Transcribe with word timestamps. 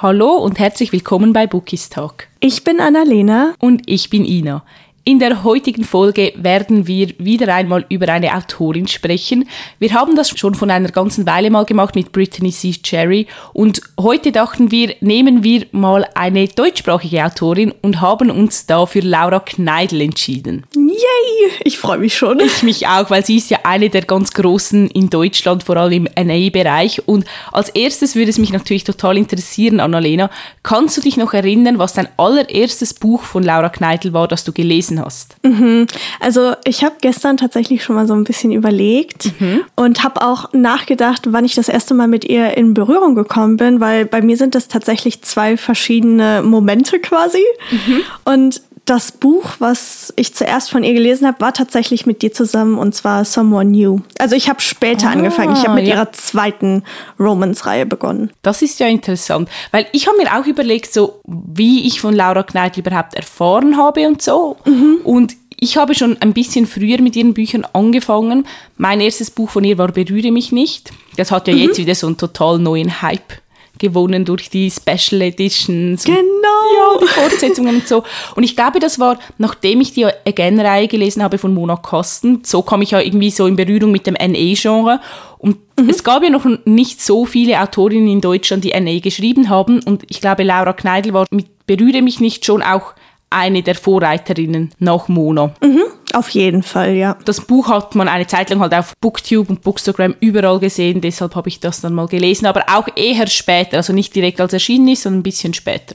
Hallo 0.00 0.36
und 0.36 0.60
herzlich 0.60 0.92
willkommen 0.92 1.32
bei 1.32 1.48
Bookies 1.48 1.88
Talk. 1.88 2.28
Ich 2.38 2.62
bin 2.62 2.78
Annalena. 2.78 3.54
Und 3.58 3.82
ich 3.86 4.10
bin 4.10 4.24
Ina. 4.24 4.62
In 5.08 5.18
der 5.18 5.42
heutigen 5.42 5.84
Folge 5.84 6.34
werden 6.36 6.86
wir 6.86 7.14
wieder 7.18 7.54
einmal 7.54 7.86
über 7.88 8.12
eine 8.12 8.36
Autorin 8.36 8.86
sprechen. 8.86 9.48
Wir 9.78 9.94
haben 9.94 10.14
das 10.16 10.38
schon 10.38 10.54
von 10.54 10.70
einer 10.70 10.90
ganzen 10.90 11.24
Weile 11.24 11.48
mal 11.48 11.64
gemacht 11.64 11.94
mit 11.94 12.12
Brittany 12.12 12.52
C. 12.52 12.72
Cherry 12.72 13.26
und 13.54 13.80
heute 13.98 14.32
dachten 14.32 14.70
wir, 14.70 14.94
nehmen 15.00 15.42
wir 15.42 15.64
mal 15.72 16.06
eine 16.14 16.46
deutschsprachige 16.46 17.24
Autorin 17.24 17.72
und 17.80 18.02
haben 18.02 18.30
uns 18.30 18.66
da 18.66 18.84
für 18.84 19.00
Laura 19.00 19.40
Kneidl 19.40 20.02
entschieden. 20.02 20.66
Yay! 20.76 21.52
Ich 21.64 21.78
freue 21.78 21.96
mich 21.96 22.14
schon. 22.14 22.40
Ich 22.40 22.62
mich 22.62 22.86
auch, 22.86 23.08
weil 23.08 23.24
sie 23.24 23.36
ist 23.36 23.48
ja 23.48 23.60
eine 23.64 23.88
der 23.88 24.02
ganz 24.02 24.32
großen 24.32 24.88
in 24.88 25.08
Deutschland, 25.08 25.62
vor 25.62 25.78
allem 25.78 26.06
im 26.06 26.26
NA-Bereich. 26.26 27.08
Und 27.08 27.24
als 27.50 27.70
erstes 27.70 28.14
würde 28.14 28.30
es 28.30 28.36
mich 28.36 28.52
natürlich 28.52 28.84
total 28.84 29.16
interessieren, 29.16 29.80
Annalena, 29.80 30.28
kannst 30.62 30.98
du 30.98 31.00
dich 31.00 31.16
noch 31.16 31.32
erinnern, 31.32 31.78
was 31.78 31.94
dein 31.94 32.08
allererstes 32.18 32.92
Buch 32.92 33.22
von 33.22 33.42
Laura 33.42 33.70
Kneidl 33.70 34.12
war, 34.12 34.28
das 34.28 34.44
du 34.44 34.52
gelesen 34.52 34.97
hast? 34.98 35.36
Mhm. 35.42 35.86
Also 36.20 36.52
ich 36.64 36.84
habe 36.84 36.96
gestern 37.00 37.36
tatsächlich 37.36 37.82
schon 37.82 37.96
mal 37.96 38.06
so 38.06 38.14
ein 38.14 38.24
bisschen 38.24 38.52
überlegt 38.52 39.32
mhm. 39.40 39.62
und 39.76 40.02
habe 40.02 40.22
auch 40.22 40.52
nachgedacht, 40.52 41.22
wann 41.28 41.44
ich 41.44 41.54
das 41.54 41.68
erste 41.68 41.94
Mal 41.94 42.08
mit 42.08 42.24
ihr 42.24 42.56
in 42.56 42.74
Berührung 42.74 43.14
gekommen 43.14 43.56
bin, 43.56 43.80
weil 43.80 44.04
bei 44.04 44.22
mir 44.22 44.36
sind 44.36 44.54
das 44.54 44.68
tatsächlich 44.68 45.22
zwei 45.22 45.56
verschiedene 45.56 46.42
Momente 46.42 46.98
quasi. 46.98 47.42
Mhm. 47.70 48.00
Und 48.24 48.62
das 48.88 49.12
Buch, 49.12 49.56
was 49.58 50.12
ich 50.16 50.34
zuerst 50.34 50.70
von 50.70 50.82
ihr 50.82 50.94
gelesen 50.94 51.26
habe, 51.26 51.40
war 51.40 51.52
tatsächlich 51.52 52.06
mit 52.06 52.22
dir 52.22 52.32
zusammen 52.32 52.78
und 52.78 52.94
zwar 52.94 53.24
Someone 53.24 53.70
New. 53.70 54.00
Also 54.18 54.34
ich 54.34 54.48
habe 54.48 54.60
später 54.62 55.08
ah, 55.08 55.12
angefangen. 55.12 55.54
Ich 55.54 55.64
habe 55.64 55.74
mit 55.74 55.86
ja. 55.86 55.96
ihrer 55.96 56.12
zweiten 56.12 56.82
Romance-Reihe 57.20 57.84
begonnen. 57.84 58.30
Das 58.42 58.62
ist 58.62 58.80
ja 58.80 58.86
interessant, 58.86 59.50
weil 59.72 59.86
ich 59.92 60.06
habe 60.06 60.16
mir 60.16 60.34
auch 60.38 60.46
überlegt, 60.46 60.92
so 60.92 61.20
wie 61.24 61.86
ich 61.86 62.00
von 62.00 62.14
Laura 62.14 62.42
Kneidl 62.42 62.80
überhaupt 62.80 63.14
erfahren 63.14 63.76
habe 63.76 64.06
und 64.06 64.22
so. 64.22 64.56
Mhm. 64.64 65.00
Und 65.04 65.36
ich 65.60 65.76
habe 65.76 65.94
schon 65.94 66.16
ein 66.22 66.32
bisschen 66.32 66.66
früher 66.66 67.02
mit 67.02 67.14
ihren 67.16 67.34
Büchern 67.34 67.66
angefangen. 67.72 68.46
Mein 68.78 69.00
erstes 69.00 69.30
Buch 69.30 69.50
von 69.50 69.64
ihr 69.64 69.76
war 69.76 69.88
Berühre 69.88 70.30
mich 70.30 70.50
nicht. 70.50 70.92
Das 71.16 71.30
hat 71.30 71.46
ja 71.48 71.54
mhm. 71.54 71.60
jetzt 71.60 71.78
wieder 71.78 71.94
so 71.94 72.06
einen 72.06 72.16
total 72.16 72.58
neuen 72.58 73.02
Hype 73.02 73.34
gewonnen 73.78 74.24
durch 74.24 74.50
die 74.50 74.70
Special 74.70 75.22
Editions. 75.22 76.04
Genau. 76.04 76.18
Und, 76.18 77.02
ja, 77.02 77.06
die 77.06 77.06
Fortsetzungen 77.06 77.76
und 77.76 77.88
so. 77.88 78.02
Und 78.34 78.42
ich 78.42 78.56
glaube, 78.56 78.78
das 78.80 78.98
war, 78.98 79.18
nachdem 79.38 79.80
ich 79.80 79.92
die 79.92 80.04
Again-Reihe 80.04 80.88
gelesen 80.88 81.22
habe 81.22 81.38
von 81.38 81.54
Mona 81.54 81.76
Kosten, 81.76 82.42
so 82.44 82.62
kam 82.62 82.82
ich 82.82 82.92
ja 82.92 83.00
irgendwie 83.00 83.30
so 83.30 83.46
in 83.46 83.56
Berührung 83.56 83.90
mit 83.92 84.06
dem 84.06 84.14
NA-Genre. 84.14 85.00
Und 85.38 85.58
mhm. 85.78 85.88
es 85.88 86.04
gab 86.04 86.22
ja 86.22 86.30
noch 86.30 86.46
nicht 86.64 87.00
so 87.00 87.24
viele 87.24 87.60
Autorinnen 87.60 88.08
in 88.08 88.20
Deutschland, 88.20 88.64
die 88.64 88.78
NA 88.78 88.98
geschrieben 88.98 89.48
haben. 89.48 89.80
Und 89.84 90.04
ich 90.08 90.20
glaube, 90.20 90.42
Laura 90.42 90.72
Kneidl 90.72 91.12
war 91.12 91.26
mit 91.30 91.46
Berühre 91.66 92.00
mich 92.00 92.18
nicht 92.18 92.46
schon 92.46 92.62
auch 92.62 92.94
eine 93.30 93.62
der 93.62 93.74
Vorreiterinnen 93.74 94.70
nach 94.78 95.08
Mona. 95.08 95.52
Mhm. 95.62 95.82
Auf 96.14 96.30
jeden 96.30 96.62
Fall, 96.62 96.94
ja. 96.94 97.16
Das 97.26 97.42
Buch 97.42 97.68
hat 97.68 97.94
man 97.94 98.08
eine 98.08 98.26
Zeit 98.26 98.48
lang 98.48 98.60
halt 98.60 98.74
auf 98.74 98.94
Booktube 99.00 99.50
und 99.50 99.62
Bookstagram 99.62 100.14
überall 100.20 100.58
gesehen, 100.58 101.02
deshalb 101.02 101.34
habe 101.34 101.48
ich 101.48 101.60
das 101.60 101.82
dann 101.82 101.94
mal 101.94 102.06
gelesen, 102.06 102.46
aber 102.46 102.64
auch 102.68 102.88
eher 102.96 103.26
später, 103.26 103.76
also 103.76 103.92
nicht 103.92 104.14
direkt 104.14 104.40
als 104.40 104.54
erschienen 104.54 104.88
ist, 104.88 105.02
sondern 105.02 105.20
ein 105.20 105.22
bisschen 105.22 105.52
später. 105.52 105.94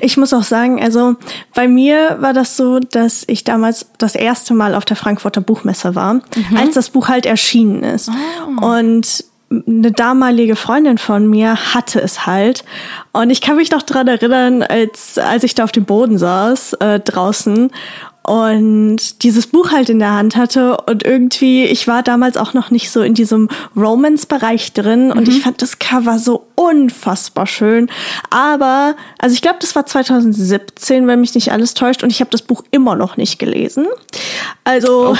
Ich 0.00 0.16
muss 0.16 0.32
auch 0.32 0.42
sagen, 0.42 0.82
also 0.82 1.14
bei 1.54 1.68
mir 1.68 2.16
war 2.20 2.32
das 2.32 2.56
so, 2.56 2.80
dass 2.80 3.24
ich 3.28 3.44
damals 3.44 3.86
das 3.98 4.16
erste 4.16 4.52
Mal 4.52 4.74
auf 4.74 4.84
der 4.84 4.96
Frankfurter 4.96 5.40
Buchmesse 5.40 5.94
war, 5.94 6.14
mhm. 6.14 6.56
als 6.56 6.74
das 6.74 6.90
Buch 6.90 7.08
halt 7.08 7.24
erschienen 7.24 7.84
ist. 7.84 8.10
Oh. 8.10 8.66
Und 8.66 9.24
eine 9.66 9.92
damalige 9.92 10.56
Freundin 10.56 10.98
von 10.98 11.28
mir 11.28 11.74
hatte 11.74 12.00
es 12.00 12.26
halt. 12.26 12.64
Und 13.12 13.30
ich 13.30 13.40
kann 13.40 13.56
mich 13.56 13.70
noch 13.70 13.82
dran 13.82 14.08
erinnern, 14.08 14.62
als, 14.62 15.18
als 15.18 15.44
ich 15.44 15.54
da 15.54 15.64
auf 15.64 15.72
dem 15.72 15.84
Boden 15.84 16.18
saß, 16.18 16.74
äh, 16.74 17.00
draußen 17.00 17.70
und 18.24 19.22
dieses 19.24 19.48
Buch 19.48 19.72
halt 19.72 19.88
in 19.88 19.98
der 19.98 20.12
Hand 20.12 20.36
hatte 20.36 20.76
und 20.86 21.02
irgendwie, 21.04 21.64
ich 21.64 21.88
war 21.88 22.02
damals 22.02 22.36
auch 22.36 22.54
noch 22.54 22.70
nicht 22.70 22.90
so 22.90 23.02
in 23.02 23.14
diesem 23.14 23.48
Romance-Bereich 23.76 24.72
drin 24.72 25.10
und 25.10 25.26
mhm. 25.26 25.34
ich 25.34 25.42
fand 25.42 25.60
das 25.60 25.80
Cover 25.80 26.18
so 26.18 26.46
unfassbar 26.54 27.46
schön. 27.46 27.90
Aber, 28.30 28.94
also 29.18 29.34
ich 29.34 29.42
glaube, 29.42 29.58
das 29.60 29.74
war 29.74 29.86
2017, 29.86 31.06
wenn 31.08 31.20
mich 31.20 31.34
nicht 31.34 31.50
alles 31.50 31.74
täuscht 31.74 32.04
und 32.04 32.10
ich 32.10 32.20
habe 32.20 32.30
das 32.30 32.42
Buch 32.42 32.62
immer 32.70 32.94
noch 32.94 33.16
nicht 33.16 33.40
gelesen. 33.40 33.86
Also, 34.62 35.16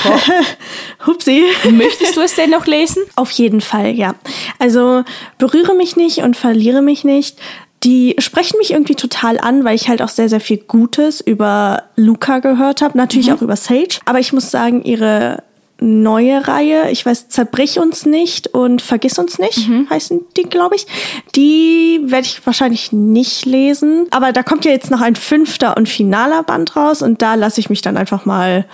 hupsi. 1.06 1.44
Möchtest 1.70 2.16
du 2.16 2.20
es 2.20 2.36
denn 2.36 2.50
noch 2.50 2.66
lesen? 2.66 3.02
Auf 3.16 3.32
jeden 3.32 3.60
Fall, 3.60 3.90
ja. 3.90 4.14
Also, 4.60 5.02
berühre 5.38 5.74
mich 5.74 5.96
nicht 5.96 6.18
und 6.18 6.36
verliere 6.36 6.82
mich 6.82 7.02
nicht 7.02 7.38
die 7.84 8.14
sprechen 8.18 8.58
mich 8.58 8.70
irgendwie 8.70 8.94
total 8.94 9.38
an, 9.38 9.64
weil 9.64 9.74
ich 9.74 9.88
halt 9.88 10.02
auch 10.02 10.08
sehr, 10.08 10.28
sehr 10.28 10.40
viel 10.40 10.58
Gutes 10.58 11.20
über 11.20 11.84
Luca 11.96 12.38
gehört 12.38 12.82
habe, 12.82 12.96
natürlich 12.96 13.28
mhm. 13.28 13.34
auch 13.34 13.42
über 13.42 13.56
Sage. 13.56 13.98
Aber 14.04 14.20
ich 14.20 14.32
muss 14.32 14.50
sagen, 14.50 14.82
ihre 14.84 15.42
neue 15.82 16.46
Reihe, 16.46 16.90
ich 16.90 17.04
weiß, 17.04 17.28
Zerbrich 17.28 17.80
uns 17.80 18.06
nicht 18.06 18.46
und 18.48 18.82
Vergiss 18.82 19.18
uns 19.18 19.38
nicht, 19.38 19.68
mhm. 19.68 19.90
heißen 19.90 20.20
die, 20.36 20.44
glaube 20.44 20.76
ich. 20.76 20.86
Die 21.34 22.00
werde 22.04 22.26
ich 22.26 22.46
wahrscheinlich 22.46 22.92
nicht 22.92 23.44
lesen. 23.46 24.06
Aber 24.10 24.32
da 24.32 24.42
kommt 24.44 24.64
ja 24.64 24.70
jetzt 24.70 24.90
noch 24.90 25.00
ein 25.00 25.16
fünfter 25.16 25.76
und 25.76 25.88
finaler 25.88 26.44
Band 26.44 26.76
raus 26.76 27.02
und 27.02 27.20
da 27.20 27.34
lasse 27.34 27.60
ich 27.60 27.68
mich 27.68 27.82
dann 27.82 27.96
einfach 27.96 28.24
mal 28.24 28.64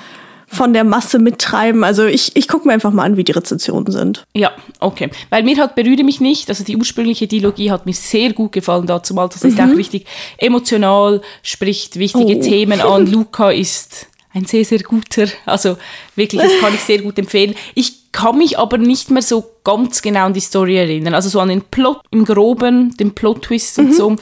von 0.48 0.72
der 0.72 0.84
Masse 0.84 1.18
mittreiben. 1.18 1.84
Also 1.84 2.06
ich, 2.06 2.34
ich 2.34 2.48
gucke 2.48 2.66
mir 2.66 2.74
einfach 2.74 2.92
mal 2.92 3.04
an, 3.04 3.16
wie 3.16 3.24
die 3.24 3.32
Rezensionen 3.32 3.92
sind. 3.92 4.24
Ja, 4.34 4.52
okay. 4.80 5.10
Weil 5.30 5.42
mir 5.42 5.56
hat 5.58 5.74
Berühre 5.74 6.02
mich 6.02 6.20
nicht, 6.20 6.48
also 6.48 6.64
die 6.64 6.76
ursprüngliche 6.76 7.26
Dialogie 7.26 7.70
hat 7.70 7.86
mir 7.86 7.92
sehr 7.92 8.32
gut 8.32 8.52
gefallen 8.52 8.86
dazu 8.86 9.14
mal. 9.14 9.28
Das 9.28 9.44
ist 9.44 9.58
mhm. 9.58 9.70
auch 9.72 9.76
richtig 9.76 10.06
emotional, 10.38 11.20
spricht 11.42 11.98
wichtige 11.98 12.38
oh. 12.38 12.42
Themen 12.42 12.80
an. 12.80 13.06
Luca 13.06 13.50
ist 13.50 14.06
ein 14.32 14.46
sehr, 14.46 14.64
sehr 14.64 14.80
guter, 14.80 15.26
also 15.46 15.76
wirklich, 16.16 16.40
das 16.40 16.52
kann 16.60 16.74
ich 16.74 16.80
sehr 16.80 17.02
gut 17.02 17.18
empfehlen. 17.18 17.54
Ich 17.74 18.12
kann 18.12 18.38
mich 18.38 18.58
aber 18.58 18.78
nicht 18.78 19.10
mehr 19.10 19.22
so 19.22 19.44
ganz 19.64 20.00
genau 20.02 20.26
an 20.26 20.32
die 20.32 20.40
Story 20.40 20.76
erinnern. 20.76 21.14
Also 21.14 21.28
so 21.28 21.40
an 21.40 21.48
den 21.48 21.62
Plot 21.62 22.00
im 22.10 22.24
Groben, 22.24 22.96
den 22.96 23.14
Plot-Twist 23.14 23.78
und 23.78 23.88
mhm. 23.88 23.92
so. 23.92 24.16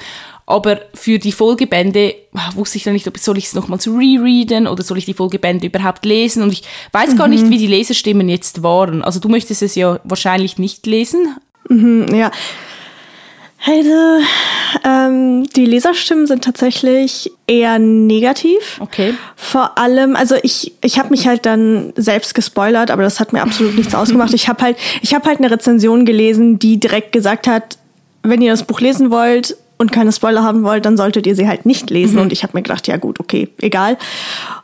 Aber 0.49 0.81
für 0.95 1.19
die 1.19 1.33
Folgebände 1.33 2.15
ah, 2.33 2.51
wusste 2.55 2.79
ich 2.79 2.85
dann 2.85 2.93
nicht, 2.93 3.09
ob 3.09 3.19
soll 3.19 3.37
ich 3.37 3.47
es 3.47 3.55
nochmals 3.55 3.89
rereaden 3.89 4.69
oder 4.69 4.85
soll 4.85 4.99
ich 4.99 5.05
die 5.05 5.15
Folgebände 5.15 5.67
überhaupt 5.67 6.05
lesen. 6.05 6.43
Und 6.43 6.53
ich 6.53 6.63
weiß 6.93 7.15
mhm. 7.15 7.17
gar 7.19 7.29
nicht, 7.29 7.45
mhm. 7.45 7.51
wie 7.51 7.59
die 7.59 7.67
Leserstimmen 7.67 8.29
jetzt 8.29 8.63
waren. 8.63 9.03
Also 9.03 9.19
du 9.19 9.29
möchtest 9.29 9.63
es 9.63 9.75
ja 9.75 9.99
wahrscheinlich 10.05 10.57
nicht 10.57 10.87
lesen. 10.87 11.37
Mhm, 11.69 12.15
ja. 12.15 12.31
Also, 13.65 14.25
ähm, 14.85 15.49
die 15.57 15.67
Leserstimmen 15.67 16.29
sind 16.29 16.45
tatsächlich 16.45 17.33
eher 17.49 17.81
negativ. 17.81 18.79
Okay. 18.79 19.15
Vor 19.35 19.77
allem, 19.77 20.15
also 20.15 20.37
ich, 20.43 20.75
ich 20.83 21.01
habe 21.01 21.11
mich 21.11 21.27
halt 21.27 21.47
dann 21.47 21.93
selbst 21.97 22.35
gespoilert, 22.35 22.93
aber 22.93 23.03
das 23.03 23.19
hat 23.19 23.33
mir 23.33 23.43
absolut 23.43 23.75
nichts 23.75 23.95
ausgemacht. 23.97 24.35
Ich 24.35 24.49
habe 24.49 24.63
halt, 24.63 24.77
ich 25.03 25.15
habe 25.15 25.27
halt 25.29 25.39
eine 25.39 25.51
Rezension 25.51 26.05
gelesen, 26.05 26.61
die 26.61 26.79
direkt 26.79 27.11
gesagt 27.11 27.49
hat, 27.49 27.79
wenn 28.23 28.41
ihr 28.41 28.53
das 28.53 28.63
Buch 28.63 28.81
lesen 28.81 29.11
wollt, 29.11 29.57
und 29.79 29.93
keine 29.93 30.13
Spoiler 30.13 30.43
haben 30.43 30.63
wollt, 30.63 30.85
dann 30.85 30.97
solltet 30.97 31.27
ihr 31.27 31.37
sie 31.37 31.49
halt 31.49 31.67
nicht 31.67 31.91
lesen. 31.91 32.17
Mhm. 32.17 32.23
Und 32.23 32.33
ich 32.33 32.43
habe 32.43 32.53
mir 32.57 32.63
gedacht, 32.63 32.87
ja 32.89 32.97
gut, 32.97 33.21
okay, 33.21 33.49
egal. 33.61 33.99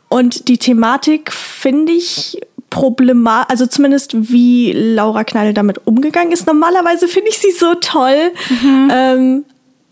Und 0.09 0.49
die 0.49 0.59
Thematik 0.59 1.33
finde 1.33 1.93
ich 1.93 2.39
problematisch, 2.71 3.51
also 3.51 3.67
zumindest 3.67 4.33
wie 4.33 4.73
Laura 4.73 5.25
Knall 5.25 5.53
damit 5.53 5.87
umgegangen 5.87 6.33
ist. 6.33 6.47
Normalerweise 6.47 7.07
finde 7.07 7.29
ich 7.29 7.39
sie 7.39 7.51
so 7.51 7.75
toll. 7.75 8.33
Mhm. 8.49 8.91
Ähm, 8.91 9.45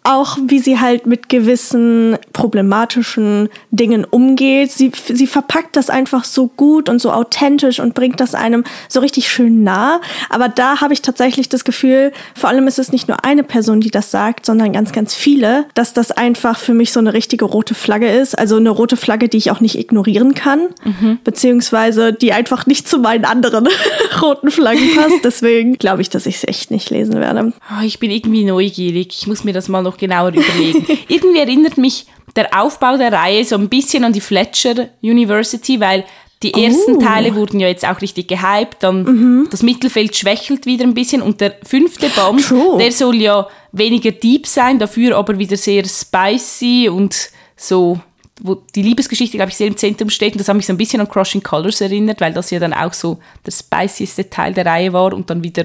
auch 0.03 0.39
wie 0.47 0.59
sie 0.61 0.81
halt 0.81 1.07
mit 1.07 1.29
gewissen 1.29 2.17
problematischen 2.33 3.49
Dingen 3.71 4.05
umgeht. 4.05 4.73
Sie, 4.73 4.93
sie 5.07 5.27
verpackt 5.27 5.77
das 5.77 5.91
einfach 5.91 6.25
so 6.25 6.49
gut 6.49 6.89
und 6.89 7.01
so 7.01 7.13
authentisch 7.13 7.81
und 7.81 7.95
bringt 7.95 8.19
das 8.19 8.35
einem 8.35 8.65
so 8.89 9.01
richtig 9.01 9.31
schön 9.31 9.63
nah. 9.63 10.01
Aber 10.31 10.49
da 10.49 10.81
habe 10.81 10.95
ich 10.95 11.03
tatsächlich 11.03 11.51
das 11.51 11.65
Gefühl, 11.65 12.13
vor 12.35 12.49
allem 12.49 12.67
ist 12.67 12.79
es 12.79 12.93
nicht 12.93 13.09
nur 13.09 13.25
eine 13.25 13.43
Person, 13.43 13.81
die 13.81 13.91
das 13.91 14.11
sagt, 14.11 14.47
sondern 14.47 14.73
ganz, 14.73 14.93
ganz 14.93 15.15
viele, 15.15 15.67
dass 15.75 15.93
das 15.93 16.11
einfach 16.13 16.59
für 16.59 16.75
mich 16.75 16.93
so 16.93 17.01
eine 17.01 17.13
richtige 17.13 17.45
rote 17.45 17.75
Flagge 17.75 18.11
ist. 18.11 18.39
Also 18.39 18.57
eine 18.57 18.71
rote 18.71 18.97
Flagge, 18.97 19.29
die 19.29 19.37
ich 19.37 19.51
auch 19.51 19.61
nicht 19.61 19.79
ignorieren 19.79 20.35
kann, 20.35 20.69
mhm. 20.83 21.19
beziehungsweise 21.25 22.15
die 22.15 22.33
einfach 22.33 22.65
nicht 22.65 22.89
zu 22.89 22.99
meinen 22.99 23.27
anderen 23.27 23.69
roten 24.23 24.51
Flaggen 24.51 24.95
passt. 24.97 25.17
Deswegen 25.25 25.75
glaube 25.75 26.01
ich, 26.01 26.09
dass 26.09 26.25
ich 26.25 26.37
es 26.37 26.45
echt 26.45 26.71
nicht 26.71 26.89
lesen 26.91 27.15
werde. 27.15 27.53
Oh, 27.71 27.85
ich 27.85 27.99
bin 27.99 28.11
irgendwie 28.11 28.45
neugierig. 28.45 29.09
Ich 29.21 29.27
muss 29.27 29.45
mir 29.45 29.53
das 29.53 29.69
mal 29.69 29.83
noch 29.83 29.90
noch 29.91 29.97
genauer 29.97 30.29
überlegen. 30.29 30.87
Irgendwie 31.09 31.39
erinnert 31.39 31.79
mich 31.79 32.07
der 32.37 32.61
Aufbau 32.61 32.97
der 32.97 33.13
Reihe 33.13 33.45
so 33.45 33.57
ein 33.57 33.69
bisschen 33.69 34.05
an 34.05 34.13
die 34.13 34.21
Fletcher 34.21 34.89
University, 35.03 35.81
weil 35.81 36.05
die 36.43 36.55
ersten 36.55 36.97
oh. 36.97 37.01
Teile 37.01 37.35
wurden 37.35 37.61
ja 37.61 37.69
jetzt 37.69 37.87
auch 37.87 38.01
richtig 38.01 38.29
gehypt, 38.29 38.79
dann 38.81 39.03
mhm. 39.03 39.49
das 39.51 39.63
Mittelfeld 39.63 40.17
schwächelt 40.17 40.65
wieder 40.65 40.85
ein 40.85 40.95
bisschen 40.95 41.21
und 41.21 41.41
der 41.41 41.57
fünfte 41.63 42.09
Band, 42.09 42.47
True. 42.47 42.79
der 42.79 42.93
soll 42.93 43.17
ja 43.17 43.47
weniger 43.73 44.11
deep 44.11 44.47
sein, 44.47 44.79
dafür 44.79 45.19
aber 45.19 45.39
wieder 45.39 45.59
sehr 45.59 45.85
spicy 45.85 46.89
und 46.89 47.31
so, 47.57 48.01
wo 48.41 48.55
die 48.55 48.83
Liebesgeschichte, 48.83 49.37
glaube 49.37 49.51
ich, 49.51 49.57
sehr 49.57 49.67
im 49.67 49.77
Zentrum 49.77 50.09
steht 50.09 50.33
und 50.33 50.41
das 50.41 50.49
hat 50.49 50.57
mich 50.57 50.65
so 50.65 50.73
ein 50.73 50.79
bisschen 50.79 51.01
an 51.03 51.11
Crushing 51.11 51.43
Colors 51.43 51.83
erinnert, 51.83 52.23
weil 52.23 52.33
das 52.33 52.51
ja 52.51 52.59
dann 52.59 52.73
auch 52.73 52.95
so 52.95 53.19
der 53.45 53.53
spicieste 53.53 54.31
Teil 54.31 54.55
der 54.55 54.65
Reihe 54.65 54.95
war 54.95 55.13
und 55.13 55.29
dann 55.29 55.45
wieder 55.45 55.65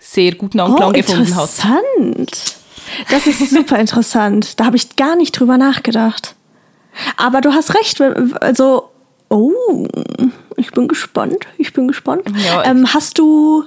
sehr 0.00 0.34
guten 0.34 0.58
Anklang 0.58 0.90
oh, 0.90 0.92
gefunden 0.92 1.36
hat. 1.36 1.48
Interessant. 1.48 2.57
Das 3.10 3.26
ist 3.26 3.50
super 3.50 3.78
interessant. 3.78 4.58
Da 4.60 4.66
habe 4.66 4.76
ich 4.76 4.96
gar 4.96 5.16
nicht 5.16 5.32
drüber 5.32 5.58
nachgedacht. 5.58 6.34
Aber 7.16 7.40
du 7.40 7.52
hast 7.52 7.74
recht. 7.74 8.00
Also, 8.00 8.90
oh, 9.28 9.86
ich 10.56 10.72
bin 10.72 10.88
gespannt. 10.88 11.46
Ich 11.58 11.72
bin 11.72 11.88
gespannt. 11.88 12.22
Ja, 12.46 12.64
ähm, 12.64 12.92
hast 12.92 13.18
du 13.18 13.64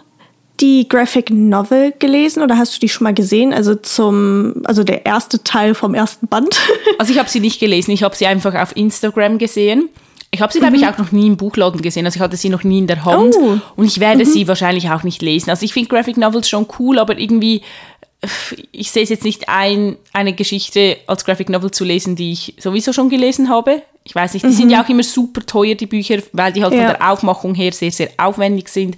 die 0.60 0.88
Graphic 0.88 1.30
Novel 1.32 1.94
gelesen 1.98 2.44
oder 2.44 2.58
hast 2.58 2.76
du 2.76 2.80
die 2.80 2.90
schon 2.90 3.06
mal 3.06 3.14
gesehen? 3.14 3.54
Also 3.54 3.76
zum, 3.76 4.62
also 4.64 4.84
der 4.84 5.06
erste 5.06 5.44
Teil 5.44 5.74
vom 5.74 5.96
ersten 5.96 6.28
Band. 6.28 6.60
Also 7.00 7.14
ich 7.14 7.20
habe 7.20 7.30
sie 7.30 7.40
nicht 7.40 7.60
gelesen, 7.60 7.92
ich 7.92 8.04
habe 8.04 8.16
sie 8.16 8.28
einfach 8.28 8.54
auf 8.54 8.76
Instagram 8.76 9.40
gesehen. 9.40 9.90
Ich 10.30 10.42
habe 10.42 10.54
sie, 10.54 10.60
glaube 10.60 10.76
ich, 10.76 10.84
mhm. 10.84 10.90
auch 10.90 10.98
noch 11.00 11.12
nie 11.12 11.28
im 11.28 11.36
Buchladen 11.36 11.82
gesehen. 11.82 12.06
Also 12.06 12.18
ich 12.18 12.22
hatte 12.22 12.38
sie 12.38 12.50
noch 12.50 12.64
nie 12.64 12.78
in 12.78 12.88
der 12.88 13.04
Hand. 13.04 13.36
Oh. 13.38 13.58
Und 13.76 13.86
ich 13.86 14.00
werde 14.00 14.24
mhm. 14.24 14.30
sie 14.30 14.48
wahrscheinlich 14.48 14.90
auch 14.90 15.04
nicht 15.04 15.22
lesen. 15.22 15.50
Also 15.50 15.66
ich 15.66 15.74
finde 15.74 15.90
Graphic 15.90 16.16
Novels 16.16 16.48
schon 16.48 16.68
cool, 16.80 17.00
aber 17.00 17.18
irgendwie, 17.18 17.64
ich 18.72 18.92
sehe 18.92 19.04
es 19.04 19.10
jetzt 19.10 19.24
nicht 19.24 19.50
ein, 19.50 19.98
eine 20.14 20.34
Geschichte 20.34 20.98
als 21.08 21.26
Graphic 21.26 21.50
Novel 21.50 21.72
zu 21.72 21.84
lesen, 21.84 22.16
die 22.16 22.32
ich 22.32 22.56
sowieso 22.60 22.94
schon 22.94 23.10
gelesen 23.10 23.50
habe. 23.50 23.82
Ich 24.04 24.16
weiß 24.16 24.34
nicht, 24.34 24.44
die 24.44 24.50
mhm. 24.50 24.54
sind 24.54 24.70
ja 24.70 24.84
auch 24.84 24.90
immer 24.90 25.04
super 25.04 25.46
teuer, 25.46 25.76
die 25.76 25.86
Bücher, 25.86 26.18
weil 26.34 26.54
die 26.54 26.64
halt 26.64 26.74
ja. 26.74 26.80
von 26.80 26.98
der 26.98 27.12
Aufmachung 27.12 27.56
her 27.56 27.72
sehr, 27.72 27.92
sehr 27.92 28.10
aufwendig 28.18 28.70
sind. 28.70 28.98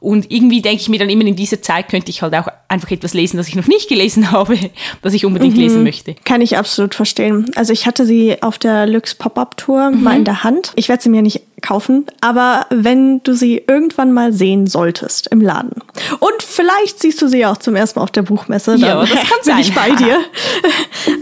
Und 0.00 0.30
irgendwie 0.32 0.62
denke 0.62 0.80
ich 0.80 0.88
mir 0.88 0.98
dann 0.98 1.10
immer, 1.10 1.26
in 1.26 1.36
dieser 1.36 1.60
Zeit 1.60 1.88
könnte 1.88 2.10
ich 2.10 2.22
halt 2.22 2.34
auch 2.34 2.48
einfach 2.68 2.90
etwas 2.90 3.12
lesen, 3.12 3.36
das 3.36 3.48
ich 3.48 3.54
noch 3.54 3.66
nicht 3.66 3.88
gelesen 3.88 4.30
habe, 4.32 4.58
das 5.02 5.12
ich 5.12 5.26
unbedingt 5.26 5.54
mhm. 5.54 5.60
lesen 5.60 5.82
möchte. 5.82 6.14
Kann 6.24 6.40
ich 6.40 6.56
absolut 6.56 6.94
verstehen. 6.94 7.50
Also 7.54 7.72
ich 7.72 7.86
hatte 7.86 8.06
sie 8.06 8.42
auf 8.42 8.58
der 8.58 8.86
Lux 8.86 9.14
Pop-Up 9.14 9.56
Tour 9.56 9.90
mhm. 9.90 10.02
mal 10.02 10.16
in 10.16 10.24
der 10.24 10.42
Hand. 10.42 10.72
Ich 10.74 10.88
werde 10.88 11.02
sie 11.02 11.10
mir 11.10 11.22
nicht 11.22 11.42
kaufen, 11.60 12.06
aber 12.20 12.66
wenn 12.70 13.22
du 13.22 13.34
sie 13.34 13.62
irgendwann 13.66 14.12
mal 14.12 14.32
sehen 14.32 14.66
solltest 14.66 15.28
im 15.28 15.40
Laden 15.40 15.82
und 16.18 16.42
vielleicht 16.42 17.00
siehst 17.00 17.20
du 17.22 17.28
sie 17.28 17.46
auch 17.46 17.56
zum 17.56 17.76
ersten 17.76 17.98
Mal 17.98 18.04
auf 18.04 18.10
der 18.10 18.22
Buchmesse, 18.22 18.72
dann 18.72 18.80
ja, 18.80 19.00
das 19.00 19.10
kann 19.10 19.38
sein. 19.42 19.58
ich 19.60 19.74
bei 19.74 19.90
dir. 19.96 20.18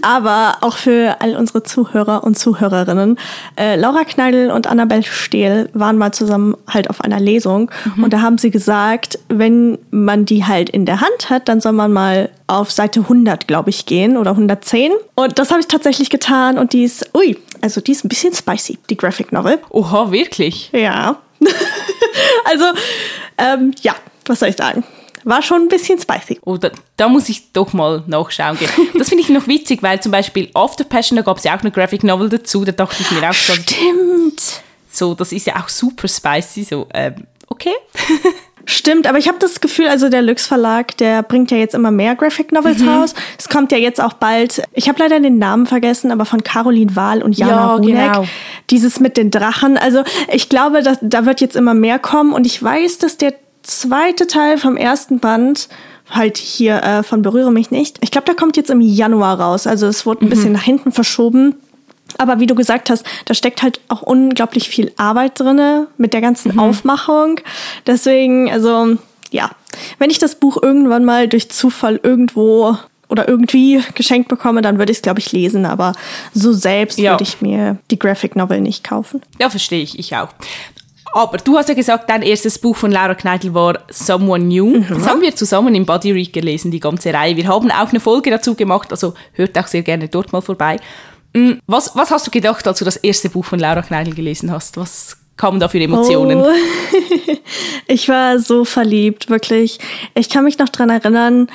aber 0.03 0.59
auch 0.61 0.77
für 0.77 1.17
all 1.21 1.37
unsere 1.37 1.63
Zuhörer 1.63 2.25
und 2.25 2.39
Zuhörerinnen, 2.39 3.19
äh, 3.59 3.77
Laura 3.77 4.05
Kneidl 4.05 4.51
und 4.51 4.67
Annabelle 4.67 5.03
Stehl 5.03 5.71
waren 5.75 5.97
mal 5.97 6.13
zusammen 6.13 6.57
halt 6.69 6.91
auf 6.91 7.01
einer 7.01 7.21
Lesung 7.21 7.71
mhm. 7.97 8.05
und 8.05 8.13
da 8.13 8.21
haben 8.21 8.39
sie 8.39 8.51
gesagt, 8.51 9.19
wenn 9.29 9.79
man 9.91 10.25
die 10.25 10.45
halt 10.45 10.71
in 10.71 10.87
der 10.87 11.01
Hand 11.01 11.31
hat, 11.31 11.49
dann 11.49 11.61
soll 11.61 11.73
man 11.73 11.93
mal 11.93 12.31
auf 12.49 12.71
Seite 12.71 13.01
100, 13.01 13.47
glaube 13.47 13.71
ich, 13.71 13.87
gehen 13.87 14.17
oder 14.17 14.31
110. 14.33 14.93
Und 15.15 15.39
das 15.39 15.51
habe 15.51 15.61
ich 15.61 15.69
tatsächlich 15.69 16.11
getan 16.11 16.59
und 16.59 16.73
die 16.73 16.83
ist, 16.83 17.11
ui, 17.15 17.37
also 17.61 17.81
die 17.81 17.93
ist 17.93 18.05
ein 18.05 18.09
bisschen 18.09 18.35
spicy, 18.35 18.79
die 18.89 18.97
Graphic 18.97 19.33
Novel. 19.33 19.59
Oha, 19.71 20.11
wirklich? 20.29 20.71
Ja. 20.73 21.21
also, 22.45 22.65
ähm, 23.39 23.75
ja, 23.83 23.95
was 24.27 24.41
soll 24.41 24.51
ich 24.51 24.57
sagen? 24.57 24.85
War 25.25 25.43
schon 25.43 25.63
ein 25.63 25.69
bisschen 25.69 25.99
spicy. 25.99 26.39
Oh, 26.45 26.57
da, 26.57 26.71
da 26.97 27.09
muss 27.09 27.29
ich 27.29 27.53
doch 27.53 27.73
mal 27.73 28.03
nachschauen 28.07 28.59
gehen. 28.59 28.71
Das 28.99 29.09
finde 29.09 29.25
ich 29.25 29.31
noch 29.31 29.47
witzig, 29.47 29.83
weil 29.83 30.01
zum 30.01 30.13
Beispiel 30.13 30.51
After 30.55 30.85
Passion, 30.85 31.17
da 31.17 31.23
gab 31.23 31.39
es 31.39 31.45
ja 31.45 31.57
auch 31.57 31.61
eine 31.61 31.71
Graphic 31.71 32.05
Novel 32.05 32.29
dazu, 32.29 32.65
da 32.65 32.73
dachte 32.73 33.03
ich 33.03 33.11
mir 33.11 33.29
auch 33.29 33.35
schon. 33.35 33.57
Stimmt. 33.57 34.63
So, 34.91 35.15
das 35.15 35.33
ist 35.33 35.47
ja 35.47 35.57
auch 35.57 35.69
super 35.69 36.09
spicy, 36.09 36.65
so, 36.65 36.87
ähm, 36.95 37.27
okay. 37.49 37.75
Stimmt, 38.71 39.07
aber 39.07 39.17
ich 39.17 39.29
habe 39.29 39.39
das 39.39 39.63
Gefühl, 39.63 39.89
also 39.89 40.11
der 40.11 40.21
Lux 40.21 40.47
Verlag, 40.47 40.95
der 40.99 41.23
bringt 41.23 41.51
ja 41.51 41.57
jetzt 41.57 41.75
immer 41.75 41.91
mehr 41.91 42.15
Graphic 42.15 42.53
Novels 42.53 42.81
mhm. 42.81 42.91
raus. 42.91 43.15
Es 43.39 43.49
kommt 43.49 43.73
ja 43.73 43.79
jetzt 43.79 43.99
auch 43.99 44.13
bald, 44.13 44.63
ich 44.75 44.91
habe 44.91 44.99
leider 44.99 45.19
den 45.21 45.39
Namen 45.39 45.65
vergessen, 45.67 46.11
aber 46.11 46.27
von 46.27 46.45
Caroline 46.45 46.95
Wahl 46.95 47.23
und 47.23 47.35
Jana 47.39 47.53
ja, 47.53 47.75
Runeck. 47.77 48.13
Genau. 48.13 48.27
Dieses 48.69 49.01
mit 49.01 49.17
den 49.17 49.31
Drachen. 49.31 49.79
Also 49.79 50.03
ich 50.31 50.51
glaube, 50.51 50.83
dass, 50.83 50.99
da 51.01 51.25
wird 51.25 51.41
jetzt 51.41 51.57
immer 51.57 51.73
mehr 51.73 51.99
kommen 51.99 52.35
und 52.35 52.45
ich 52.45 52.63
weiß, 52.63 52.99
dass 52.99 53.17
der 53.17 53.33
zweite 53.63 54.27
Teil 54.27 54.59
vom 54.59 54.77
ersten 54.77 55.19
Band 55.19 55.71
halt 56.11 56.37
hier 56.37 56.83
äh, 56.83 57.03
von 57.03 57.23
Berühre 57.23 57.51
mich 57.51 57.71
nicht. 57.71 57.97
Ich 58.03 58.11
glaube, 58.11 58.27
der 58.27 58.35
kommt 58.35 58.59
jetzt 58.59 58.69
im 58.69 58.83
Januar 58.83 59.41
raus. 59.41 59.67
Also 59.67 59.87
es 59.87 60.05
wurde 60.05 60.27
ein 60.27 60.27
mhm. 60.27 60.31
bisschen 60.31 60.53
nach 60.53 60.63
hinten 60.63 60.93
verschoben. 60.93 61.55
Aber 62.19 62.41
wie 62.41 62.47
du 62.47 62.55
gesagt 62.55 62.91
hast, 62.91 63.05
da 63.25 63.35
steckt 63.35 63.63
halt 63.63 63.81
auch 63.89 64.03
unglaublich 64.03 64.69
viel 64.69 64.93
Arbeit 64.97 65.41
drinne 65.41 65.87
mit 65.97 66.13
der 66.13 66.21
ganzen 66.21 66.53
mhm. 66.53 66.59
Aufmachung. 66.59 67.41
Deswegen, 67.87 68.51
also 68.51 68.97
ja, 69.31 69.51
wenn 69.99 70.11
ich 70.11 70.19
das 70.19 70.35
Buch 70.35 70.59
irgendwann 70.61 71.05
mal 71.05 71.29
durch 71.29 71.51
Zufall 71.51 72.01
irgendwo 72.03 72.77
oder 73.09 73.29
irgendwie 73.29 73.83
geschenkt 73.95 74.29
bekomme, 74.29 74.61
dann 74.61 74.79
würde 74.79 74.93
ich 74.93 74.99
es, 74.99 75.03
glaube 75.03 75.21
ich, 75.21 75.33
lesen. 75.33 75.65
Aber 75.65 75.93
so 76.35 76.53
selbst 76.53 76.99
ja. 76.99 77.13
würde 77.13 77.25
ich 77.25 77.41
mir 77.41 77.79
die 77.91 77.99
Graphic 77.99 78.37
Novel 78.37 78.61
nicht 78.61 78.85
kaufen. 78.85 79.23
Ja, 79.39 79.49
verstehe 79.49 79.83
ich, 79.83 79.99
ich 79.99 80.15
auch. 80.17 80.29
Aber 81.15 81.39
du 81.39 81.57
hast 81.57 81.69
ja 81.69 81.75
gesagt, 81.75 82.11
dein 82.11 82.23
erstes 82.23 82.59
Buch 82.59 82.77
von 82.77 82.91
Laura 82.91 83.15
Kneidl 83.15 83.55
war 83.55 83.79
Someone 83.91 84.45
New. 84.45 84.79
Mhm. 84.79 84.87
Das 84.89 85.07
haben 85.07 85.23
wir 85.23 85.35
zusammen 85.35 85.75
im 85.75 85.87
Body 85.87 86.13
Read 86.13 86.33
gelesen, 86.33 86.71
die 86.71 86.81
ganze 86.81 87.15
Reihe. 87.15 87.37
Wir 87.37 87.49
haben 87.49 87.71
auch 87.71 87.89
eine 87.89 88.01
Folge 88.01 88.31
dazu 88.31 88.55
gemacht, 88.55 88.91
also 88.91 89.15
hört 89.33 89.59
auch 89.59 89.67
sehr 89.67 89.83
gerne 89.83 90.09
dort 90.09 90.33
mal 90.33 90.43
vorbei. 90.43 90.79
Mm, 91.35 91.53
was, 91.67 91.95
was 91.95 92.11
hast 92.11 92.27
du 92.27 92.31
gedacht, 92.31 92.67
als 92.67 92.79
du 92.79 92.85
das 92.85 92.97
erste 92.97 93.29
Buch 93.29 93.45
von 93.45 93.59
Laura 93.59 93.83
Kneidl 93.83 94.15
gelesen 94.15 94.51
hast? 94.51 94.77
Was 94.77 95.17
kamen 95.37 95.61
da 95.61 95.69
für 95.69 95.81
Emotionen? 95.81 96.39
Oh. 96.39 96.49
ich 97.87 98.09
war 98.09 98.39
so 98.39 98.65
verliebt, 98.65 99.31
wirklich. 99.31 99.79
Ich 100.15 100.29
kann 100.29 100.45
mich 100.45 100.59
noch 100.59 100.69
daran 100.69 100.91
erinnern, 100.91 101.49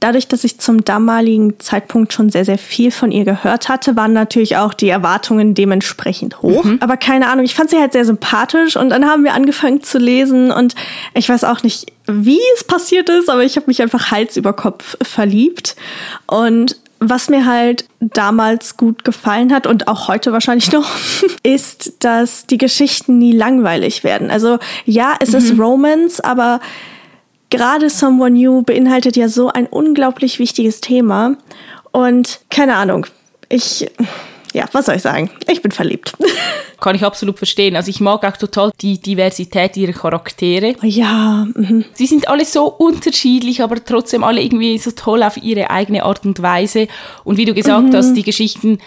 dadurch, 0.00 0.28
dass 0.28 0.44
ich 0.44 0.58
zum 0.60 0.84
damaligen 0.84 1.58
Zeitpunkt 1.58 2.12
schon 2.12 2.30
sehr, 2.30 2.44
sehr 2.44 2.58
viel 2.58 2.90
von 2.90 3.10
ihr 3.10 3.24
gehört 3.24 3.68
hatte, 3.68 3.96
waren 3.96 4.12
natürlich 4.12 4.56
auch 4.56 4.74
die 4.74 4.88
Erwartungen 4.88 5.54
dementsprechend 5.54 6.42
hoch. 6.42 6.64
Mhm. 6.64 6.78
Aber 6.80 6.96
keine 6.96 7.28
Ahnung, 7.28 7.44
ich 7.44 7.54
fand 7.54 7.70
sie 7.70 7.78
halt 7.78 7.92
sehr 7.92 8.04
sympathisch 8.04 8.76
und 8.76 8.90
dann 8.90 9.06
haben 9.06 9.24
wir 9.24 9.34
angefangen 9.34 9.82
zu 9.82 9.98
lesen 9.98 10.52
und 10.52 10.74
ich 11.14 11.28
weiß 11.28 11.44
auch 11.44 11.62
nicht, 11.62 11.92
wie 12.06 12.40
es 12.54 12.64
passiert 12.64 13.08
ist, 13.08 13.28
aber 13.28 13.42
ich 13.42 13.56
habe 13.56 13.66
mich 13.66 13.82
einfach 13.82 14.10
Hals 14.10 14.36
über 14.36 14.52
Kopf 14.52 14.96
verliebt. 15.02 15.76
Und 16.26 16.76
was 17.00 17.28
mir 17.28 17.46
halt 17.46 17.86
damals 18.00 18.76
gut 18.76 19.04
gefallen 19.04 19.52
hat 19.52 19.66
und 19.66 19.88
auch 19.88 20.08
heute 20.08 20.32
wahrscheinlich 20.32 20.72
noch, 20.72 20.90
ist, 21.42 22.04
dass 22.04 22.46
die 22.46 22.58
Geschichten 22.58 23.18
nie 23.18 23.32
langweilig 23.32 24.04
werden. 24.04 24.30
Also 24.30 24.58
ja, 24.84 25.14
es 25.20 25.30
mhm. 25.30 25.36
ist 25.36 25.58
Romance, 25.58 26.20
aber 26.20 26.60
gerade 27.50 27.90
Someone 27.90 28.38
New 28.38 28.62
beinhaltet 28.62 29.16
ja 29.16 29.28
so 29.28 29.48
ein 29.48 29.66
unglaublich 29.66 30.38
wichtiges 30.38 30.80
Thema. 30.80 31.36
Und 31.92 32.40
keine 32.50 32.76
Ahnung, 32.76 33.06
ich 33.48 33.90
ja, 34.52 34.66
was 34.72 34.86
soll 34.86 34.96
ich 34.96 35.02
sagen? 35.02 35.30
Ich 35.48 35.62
bin 35.62 35.72
verliebt. 35.72 36.16
Kann 36.80 36.94
ich 36.94 37.04
absolut 37.04 37.38
verstehen. 37.38 37.76
Also 37.76 37.90
ich 37.90 38.00
mag 38.00 38.24
auch 38.24 38.36
total 38.36 38.70
die 38.80 38.98
Diversität 38.98 39.76
ihrer 39.76 39.92
Charaktere. 39.92 40.74
Ja. 40.82 41.46
Mhm. 41.54 41.84
Sie 41.94 42.06
sind 42.06 42.28
alle 42.28 42.44
so 42.44 42.66
unterschiedlich, 42.66 43.62
aber 43.62 43.84
trotzdem 43.84 44.22
alle 44.22 44.40
irgendwie 44.40 44.78
so 44.78 44.92
toll 44.92 45.22
auf 45.22 45.36
ihre 45.36 45.70
eigene 45.70 46.04
Art 46.04 46.24
und 46.24 46.40
Weise. 46.40 46.88
Und 47.24 47.36
wie 47.36 47.44
du 47.44 47.54
gesagt 47.54 47.88
mhm. 47.88 47.96
hast, 47.96 48.14
die 48.14 48.22
Geschichten 48.22 48.78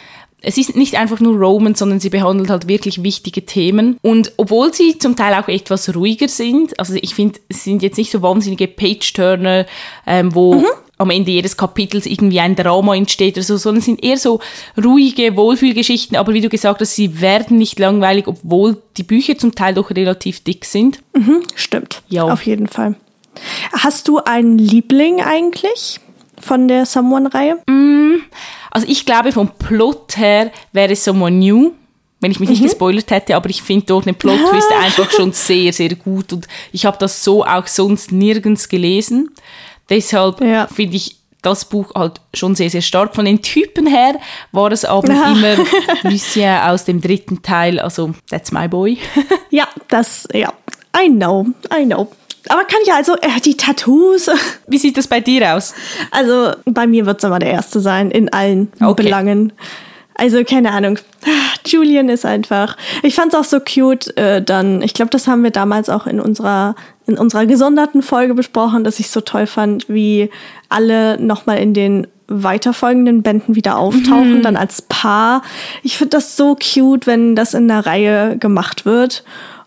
es 0.43 0.57
ist 0.57 0.75
nicht 0.75 0.95
einfach 0.95 1.19
nur 1.19 1.37
Roman, 1.37 1.75
sondern 1.75 1.99
sie 1.99 2.09
behandelt 2.09 2.49
halt 2.49 2.68
wirklich 2.68 3.03
wichtige 3.03 3.45
Themen. 3.45 3.97
Und 4.01 4.33
obwohl 4.37 4.73
sie 4.73 4.97
zum 4.97 5.15
Teil 5.15 5.35
auch 5.35 5.47
etwas 5.47 5.94
ruhiger 5.95 6.27
sind, 6.27 6.80
also 6.80 6.95
ich 6.99 7.13
finde, 7.13 7.39
es 7.47 7.63
sind 7.63 7.83
jetzt 7.83 7.97
nicht 7.97 8.11
so 8.11 8.23
wahnsinnige 8.23 8.68
Page-Turner, 8.68 9.68
ähm, 10.07 10.33
wo 10.33 10.56
mhm 10.56 10.65
am 11.01 11.09
Ende 11.09 11.31
jedes 11.31 11.57
Kapitels 11.57 12.05
irgendwie 12.05 12.39
ein 12.39 12.55
Drama 12.55 12.95
entsteht 12.95 13.35
oder 13.35 13.43
so, 13.43 13.57
sondern 13.57 13.79
es 13.79 13.85
sind 13.85 14.03
eher 14.03 14.17
so 14.17 14.39
ruhige 14.81 15.35
Wohlfühlgeschichten, 15.35 16.17
aber 16.17 16.33
wie 16.33 16.41
du 16.41 16.49
gesagt 16.49 16.81
hast, 16.81 16.95
sie 16.95 17.21
werden 17.21 17.57
nicht 17.57 17.79
langweilig, 17.79 18.27
obwohl 18.27 18.81
die 18.97 19.03
Bücher 19.03 19.37
zum 19.37 19.55
Teil 19.55 19.73
doch 19.73 19.91
relativ 19.91 20.43
dick 20.43 20.65
sind. 20.65 20.99
Mhm, 21.13 21.41
stimmt. 21.55 22.03
Ja. 22.09 22.23
Auf 22.25 22.45
jeden 22.45 22.67
Fall. 22.67 22.95
Hast 23.73 24.07
du 24.07 24.19
einen 24.19 24.57
Liebling 24.57 25.21
eigentlich 25.21 25.99
von 26.39 26.67
der 26.67 26.85
Someone-Reihe? 26.85 27.59
Mm, 27.67 28.21
also 28.69 28.87
ich 28.89 29.05
glaube, 29.05 29.31
vom 29.31 29.49
Plot 29.49 30.17
her 30.17 30.51
wäre 30.73 30.95
Someone 30.95 31.37
New 31.37 31.73
wenn 32.21 32.31
ich 32.31 32.39
mich 32.39 32.49
mhm. 32.49 32.53
nicht 32.53 32.63
gespoilert 32.63 33.11
hätte, 33.11 33.35
aber 33.35 33.49
ich 33.49 33.61
finde 33.63 33.87
dort 33.87 34.05
den 34.05 34.15
Plot-Twist 34.15 34.71
einfach 34.79 35.11
schon 35.11 35.33
sehr, 35.33 35.73
sehr 35.73 35.95
gut 35.95 36.31
und 36.31 36.47
ich 36.71 36.85
habe 36.85 36.97
das 36.99 37.23
so 37.23 37.43
auch 37.43 37.67
sonst 37.67 38.11
nirgends 38.11 38.69
gelesen. 38.69 39.31
Deshalb 39.92 40.42
ja. 40.42 40.68
finde 40.68 40.95
ich 40.95 41.18
das 41.42 41.66
Buch 41.66 41.94
halt 41.95 42.21
schon 42.33 42.56
sehr, 42.56 42.69
sehr 42.69 42.81
stark. 42.81 43.14
Von 43.14 43.26
den 43.26 43.42
Typen 43.42 43.88
her 43.88 44.16
war 44.52 44.71
es 44.71 44.86
aber 44.86 45.14
ja. 45.14 45.33
immer 45.33 45.56
Lucien 46.04 46.60
aus 46.62 46.86
dem 46.86 47.02
dritten 47.02 47.42
Teil, 47.42 47.80
also 47.80 48.14
That's 48.30 48.52
My 48.52 48.68
Boy. 48.68 48.98
ja, 49.50 49.68
das, 49.90 50.28
ja, 50.33 50.54
I 50.98 51.10
know, 51.10 51.48
I 51.76 51.86
know. 51.86 52.12
Aber 52.50 52.64
kann 52.64 52.80
ich 52.83 52.92
also, 52.92 53.16
er 53.21 53.36
hat 53.36 53.45
die 53.45 53.57
Tattoos. 53.57 54.30
Wie 54.68 54.78
sieht 54.78 54.98
das 54.98 55.07
bei 55.07 55.19
dir 55.19 55.56
aus? 55.56 55.76
Also, 56.10 56.54
bei 56.66 56.88
mir 56.88 57.06
wird 57.06 57.19
es 57.19 57.24
immer 57.24 57.40
der 57.40 57.52
Erste 57.52 57.80
sein, 57.80 58.10
in 58.12 58.31
allen 58.33 58.71
okay. 58.81 59.04
Belangen. 59.04 59.54
Also, 60.16 60.44
keine 60.44 60.71
Ahnung. 60.71 60.98
Julian 61.66 62.10
ist 62.10 62.26
einfach. 62.26 62.78
Ich 63.04 63.14
fand 63.14 63.33
es 63.33 63.40
auch 63.40 63.44
so 63.44 63.60
cute, 63.60 64.16
äh, 64.18 64.42
dann, 64.42 64.81
ich 64.81 64.94
glaube, 64.94 65.12
das 65.12 65.28
haben 65.28 65.44
wir 65.44 65.52
damals 65.52 65.90
auch 65.90 66.07
in 66.07 66.19
unserer 66.19 66.76
in 67.11 67.18
unserer 67.18 67.45
gesonderten 67.45 68.01
Folge 68.01 68.33
besprochen, 68.33 68.83
dass 68.83 68.99
ich 68.99 69.09
so 69.09 69.21
toll 69.21 69.47
fand, 69.47 69.89
wie 69.89 70.30
alle 70.69 71.19
nochmal 71.21 71.59
in 71.59 71.73
den 71.73 72.07
weiterfolgenden 72.27 73.21
Bänden 73.21 73.56
wieder 73.56 73.77
auftauchen, 73.77 74.37
mhm. 74.37 74.41
dann 74.41 74.56
als 74.56 74.81
Paar. 74.81 75.44
Ich 75.83 75.97
finde 75.97 76.11
das 76.11 76.37
so 76.37 76.56
cute, 76.56 77.06
wenn 77.06 77.35
das 77.35 77.53
in 77.53 77.69
einer 77.69 77.85
Reihe 77.85 78.37
gemacht 78.37 78.85
wird. 78.85 79.23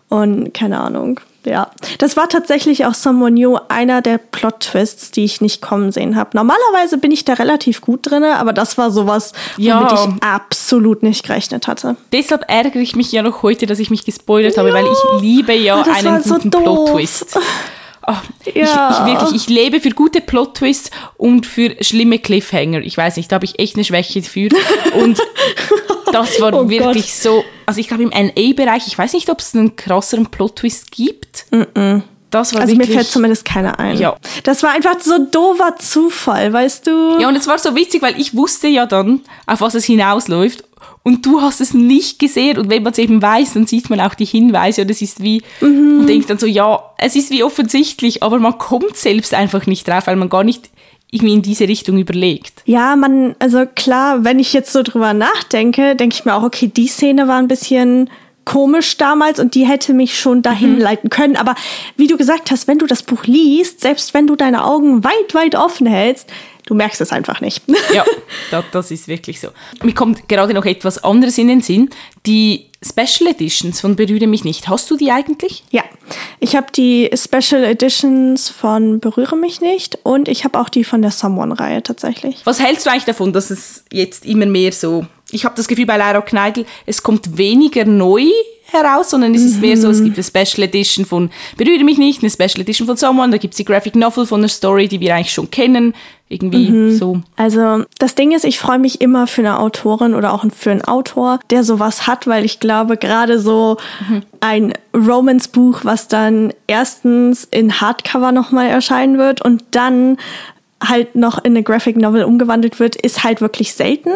Und 0.09 0.53
keine 0.53 0.79
Ahnung. 0.79 1.19
Ja, 1.45 1.69
das 1.99 2.17
war 2.17 2.27
tatsächlich 2.29 2.85
auch 2.85 2.93
Someone 2.93 3.31
New 3.31 3.57
einer 3.69 4.01
der 4.01 4.17
Plot-Twists, 4.17 5.11
die 5.11 5.23
ich 5.25 5.41
nicht 5.41 5.61
kommen 5.61 5.91
sehen 5.91 6.15
habe. 6.15 6.31
Normalerweise 6.33 6.97
bin 6.97 7.11
ich 7.11 7.23
da 7.25 7.33
relativ 7.33 7.81
gut 7.81 8.09
drin, 8.09 8.23
aber 8.23 8.51
das 8.53 8.77
war 8.77 8.91
sowas, 8.91 9.33
womit 9.57 9.67
Ja. 9.67 9.93
ich 10.15 10.23
absolut 10.23 11.03
nicht 11.03 11.25
gerechnet 11.25 11.67
hatte. 11.67 11.95
Deshalb 12.11 12.45
ärgere 12.49 12.79
ich 12.81 12.95
mich 12.95 13.11
ja 13.11 13.21
noch 13.21 13.43
heute, 13.43 13.65
dass 13.65 13.79
ich 13.79 13.89
mich 13.89 14.05
gespoilert 14.05 14.57
habe, 14.57 14.73
weil 14.73 14.85
ich 14.85 15.21
liebe 15.21 15.53
ja 15.53 15.83
das 15.83 16.05
einen 16.05 16.23
so 16.23 16.33
guten 16.35 16.51
doof. 16.51 16.63
Plot-Twist. 16.63 17.39
Ah, 18.07 18.21
Ja. 18.53 18.53
ich, 18.53 18.61
ich 18.61 19.05
wirklich, 19.19 19.35
ich 19.41 19.49
lebe 19.49 19.79
für 19.79 19.89
gute 19.89 20.21
Plot-Twists 20.21 20.91
und 21.17 21.47
für 21.47 21.75
schlimme 21.81 22.19
Cliffhanger. 22.19 22.81
Ich 22.81 22.95
weiß 22.95 23.17
nicht, 23.17 23.31
da 23.31 23.35
habe 23.37 23.45
ich 23.45 23.57
echt 23.57 23.77
eine 23.77 23.83
Schwäche 23.83 24.21
für. 24.21 24.49
Und 25.01 25.19
das 26.11 26.39
war 26.41 26.53
Oh 26.53 26.69
wirklich 26.69 27.03
Gott. 27.03 27.09
so. 27.11 27.43
Also 27.65 27.79
ich 27.79 27.87
glaube 27.87 28.03
im 28.03 28.09
NA-Bereich, 28.09 28.87
ich 28.87 28.97
weiß 28.97 29.13
nicht, 29.13 29.29
ob 29.29 29.39
es 29.39 29.55
einen 29.55 29.75
krasseren 29.75 30.27
Plot-Twist 30.27 30.91
gibt. 30.91 31.45
Das 32.31 32.53
war 32.53 32.61
Also 32.61 32.73
mir 32.73 32.79
wirklich. 32.79 32.95
fällt 32.97 33.07
zumindest 33.07 33.45
keiner 33.45 33.79
ein. 33.79 33.97
Ja. 33.97 34.15
Das 34.43 34.61
war 34.63 34.71
einfach 34.71 34.99
so 34.99 35.17
doofer 35.31 35.75
Zufall, 35.77 36.51
weißt 36.51 36.87
du? 36.87 37.17
Ja, 37.19 37.29
und 37.29 37.35
es 37.35 37.47
war 37.47 37.57
so 37.59 37.75
witzig, 37.75 38.01
weil 38.01 38.19
ich 38.19 38.35
wusste 38.35 38.67
ja 38.67 38.85
dann, 38.85 39.21
auf 39.45 39.61
was 39.61 39.73
es 39.75 39.85
hinausläuft. 39.85 40.63
Und 41.03 41.25
du 41.25 41.41
hast 41.41 41.61
es 41.61 41.73
nicht 41.73 42.17
gesehen. 42.19 42.57
Und 42.57 42.69
wenn 42.69 42.81
man 42.83 42.91
es 42.91 42.97
eben 42.97 43.21
weiß, 43.21 43.53
dann 43.53 43.67
sieht 43.67 43.89
man 43.91 44.01
auch 44.01 44.15
die 44.15 44.25
Hinweise. 44.25 44.81
Und 44.81 44.91
es 44.91 45.01
ist 45.03 45.21
wie, 45.21 45.43
Mhm. 45.61 45.99
und 45.99 46.07
denkt 46.07 46.29
dann 46.29 46.39
so, 46.39 46.47
ja, 46.47 46.83
es 46.97 47.15
ist 47.15 47.29
wie 47.29 47.43
offensichtlich, 47.43 48.23
aber 48.23 48.39
man 48.39 48.57
kommt 48.57 48.97
selbst 48.97 49.33
einfach 49.35 49.67
nicht 49.67 49.87
drauf, 49.87 50.07
weil 50.07 50.15
man 50.15 50.29
gar 50.29 50.43
nicht 50.43 50.69
irgendwie 51.11 51.33
in 51.33 51.41
diese 51.41 51.67
Richtung 51.67 51.97
überlegt. 51.97 52.61
Ja, 52.65 52.95
man, 52.95 53.35
also 53.39 53.65
klar, 53.65 54.23
wenn 54.23 54.39
ich 54.39 54.53
jetzt 54.53 54.73
so 54.73 54.83
drüber 54.83 55.13
nachdenke, 55.13 55.95
denke 55.95 56.15
ich 56.15 56.25
mir 56.25 56.35
auch, 56.35 56.43
okay, 56.43 56.67
die 56.67 56.87
Szene 56.87 57.27
war 57.27 57.37
ein 57.37 57.47
bisschen 57.47 58.09
komisch 58.45 58.97
damals 58.97 59.39
und 59.39 59.55
die 59.55 59.65
hätte 59.65 59.93
mich 59.93 60.17
schon 60.19 60.41
dahin 60.41 60.79
leiten 60.79 61.09
können. 61.09 61.35
Aber 61.35 61.55
wie 61.97 62.07
du 62.07 62.15
gesagt 62.15 62.51
hast, 62.51 62.67
wenn 62.67 62.77
du 62.77 62.85
das 62.85 63.03
Buch 63.03 63.25
liest, 63.25 63.81
selbst 63.81 64.13
wenn 64.13 64.27
du 64.27 64.35
deine 64.35 64.65
Augen 64.65 65.03
weit, 65.03 65.33
weit 65.33 65.55
offen 65.55 65.87
hältst, 65.87 66.29
du 66.65 66.75
merkst 66.75 67.01
es 67.01 67.11
einfach 67.11 67.41
nicht. 67.41 67.63
Ja, 67.93 68.05
das, 68.51 68.65
das 68.71 68.91
ist 68.91 69.07
wirklich 69.07 69.39
so. 69.39 69.49
Mir 69.83 69.93
kommt 69.93 70.29
gerade 70.29 70.53
noch 70.53 70.65
etwas 70.65 71.03
anderes 71.03 71.37
in 71.37 71.47
den 71.47 71.61
Sinn. 71.61 71.89
Die 72.25 72.67
Special 72.87 73.31
Editions 73.31 73.81
von 73.81 73.95
Berühre 73.95 74.27
mich 74.27 74.43
nicht. 74.43 74.67
Hast 74.67 74.91
du 74.91 74.97
die 74.97 75.11
eigentlich? 75.11 75.63
Ja, 75.71 75.83
ich 76.39 76.55
habe 76.55 76.67
die 76.71 77.09
Special 77.15 77.63
Editions 77.63 78.49
von 78.49 78.99
Berühre 78.99 79.35
mich 79.35 79.59
nicht 79.59 79.99
und 80.03 80.27
ich 80.27 80.43
habe 80.43 80.59
auch 80.59 80.69
die 80.69 80.83
von 80.83 81.01
der 81.01 81.11
Someone-Reihe 81.11 81.81
tatsächlich. 81.81 82.41
Was 82.45 82.59
hältst 82.59 82.85
du 82.85 82.91
eigentlich 82.91 83.05
davon, 83.05 83.33
dass 83.33 83.49
es 83.49 83.83
jetzt 83.91 84.25
immer 84.25 84.45
mehr 84.45 84.71
so... 84.71 85.05
Ich 85.31 85.45
habe 85.45 85.55
das 85.55 85.67
Gefühl 85.67 85.85
bei 85.85 85.97
Laura 85.97 86.21
Kneidl, 86.21 86.65
es 86.85 87.03
kommt 87.03 87.37
weniger 87.37 87.85
neu 87.85 88.25
heraus, 88.71 89.11
sondern 89.11 89.33
es 89.33 89.43
ist 89.43 89.61
mehr 89.61 89.77
so, 89.77 89.89
es 89.89 90.03
gibt 90.03 90.17
eine 90.17 90.23
Special 90.23 90.67
Edition 90.67 91.05
von 91.05 91.29
Berühre 91.57 91.83
mich 91.83 91.97
nicht, 91.97 92.21
eine 92.21 92.31
Special 92.31 92.61
Edition 92.61 92.87
von 92.87 92.97
Someone, 92.97 93.31
da 93.31 93.37
gibt 93.37 93.53
es 93.53 93.57
die 93.57 93.65
Graphic 93.65 93.95
Novel 93.95 94.25
von 94.25 94.41
einer 94.41 94.47
Story, 94.47 94.87
die 94.87 94.99
wir 94.99 95.15
eigentlich 95.15 95.33
schon 95.33 95.49
kennen. 95.51 95.93
Irgendwie 96.27 96.91
so. 96.95 97.21
Also 97.35 97.83
das 97.99 98.15
Ding 98.15 98.31
ist, 98.31 98.45
ich 98.45 98.57
freue 98.57 98.79
mich 98.79 98.99
immer 98.99 99.27
für 99.27 99.41
eine 99.41 99.59
Autorin 99.59 100.15
oder 100.15 100.33
auch 100.33 100.43
für 100.57 100.71
einen 100.71 100.83
Autor, 100.83 101.39
der 101.51 101.63
sowas 101.63 102.07
hat, 102.07 102.25
weil 102.25 102.43
ich 102.45 102.59
glaube, 102.59 102.97
gerade 102.97 103.37
so 103.37 103.77
ein 104.39 104.73
Romance-Buch, 104.95 105.81
was 105.83 106.07
dann 106.07 106.51
erstens 106.65 107.47
in 107.51 107.79
Hardcover 107.79 108.31
nochmal 108.31 108.67
erscheinen 108.67 109.19
wird 109.19 109.43
und 109.43 109.63
dann 109.69 110.17
halt 110.83 111.15
noch 111.15 111.37
in 111.43 111.53
eine 111.53 111.63
Graphic 111.63 111.97
Novel 111.97 112.23
umgewandelt 112.23 112.79
wird, 112.79 112.95
ist 112.95 113.23
halt 113.23 113.41
wirklich 113.41 113.73
selten. 113.73 114.11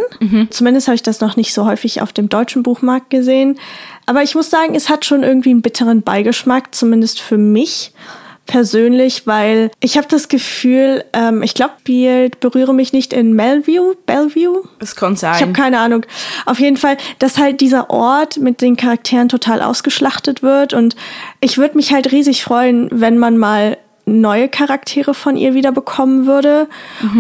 Zumindest 0.49 0.87
habe 0.87 0.95
ich 0.95 1.03
das 1.03 1.21
noch 1.21 1.35
nicht 1.35 1.53
so 1.53 1.65
häufig 1.65 2.01
auf 2.01 2.13
dem 2.13 2.29
deutschen 2.29 2.63
Buchmarkt 2.63 3.09
gesehen. 3.09 3.57
Aber 4.05 4.23
ich 4.23 4.35
muss 4.35 4.49
sagen, 4.49 4.75
es 4.75 4.89
hat 4.89 5.05
schon 5.05 5.23
irgendwie 5.23 5.51
einen 5.51 5.61
bitteren 5.61 6.01
Beigeschmack, 6.01 6.75
zumindest 6.75 7.21
für 7.21 7.37
mich 7.37 7.93
persönlich, 8.49 9.27
weil 9.27 9.69
ich 9.79 9.95
habe 9.95 10.07
das 10.09 10.27
Gefühl, 10.27 11.05
ähm, 11.13 11.43
ich 11.43 11.53
glaube, 11.53 11.73
spielt 11.89 12.39
berühre 12.39 12.73
mich 12.73 12.93
nicht 12.93 13.13
in 13.13 13.33
Melview, 13.33 13.93
Bellevue. 14.05 14.63
Das 14.79 14.95
kann 14.95 15.15
sein. 15.15 15.35
Ich 15.35 15.41
habe 15.41 15.53
keine 15.53 15.79
Ahnung. 15.79 16.05
Auf 16.45 16.59
jeden 16.59 16.77
Fall, 16.77 16.97
dass 17.19 17.37
halt 17.37 17.61
dieser 17.61 17.89
Ort 17.89 18.37
mit 18.37 18.61
den 18.61 18.75
Charakteren 18.75 19.29
total 19.29 19.61
ausgeschlachtet 19.61 20.43
wird 20.43 20.73
und 20.73 20.95
ich 21.41 21.57
würde 21.57 21.77
mich 21.77 21.93
halt 21.93 22.11
riesig 22.11 22.43
freuen, 22.43 22.89
wenn 22.91 23.17
man 23.17 23.37
mal 23.37 23.77
neue 24.09 24.49
Charaktere 24.49 25.13
von 25.13 25.37
ihr 25.37 25.53
wieder 25.53 25.71
bekommen 25.71 26.25
würde 26.25 26.67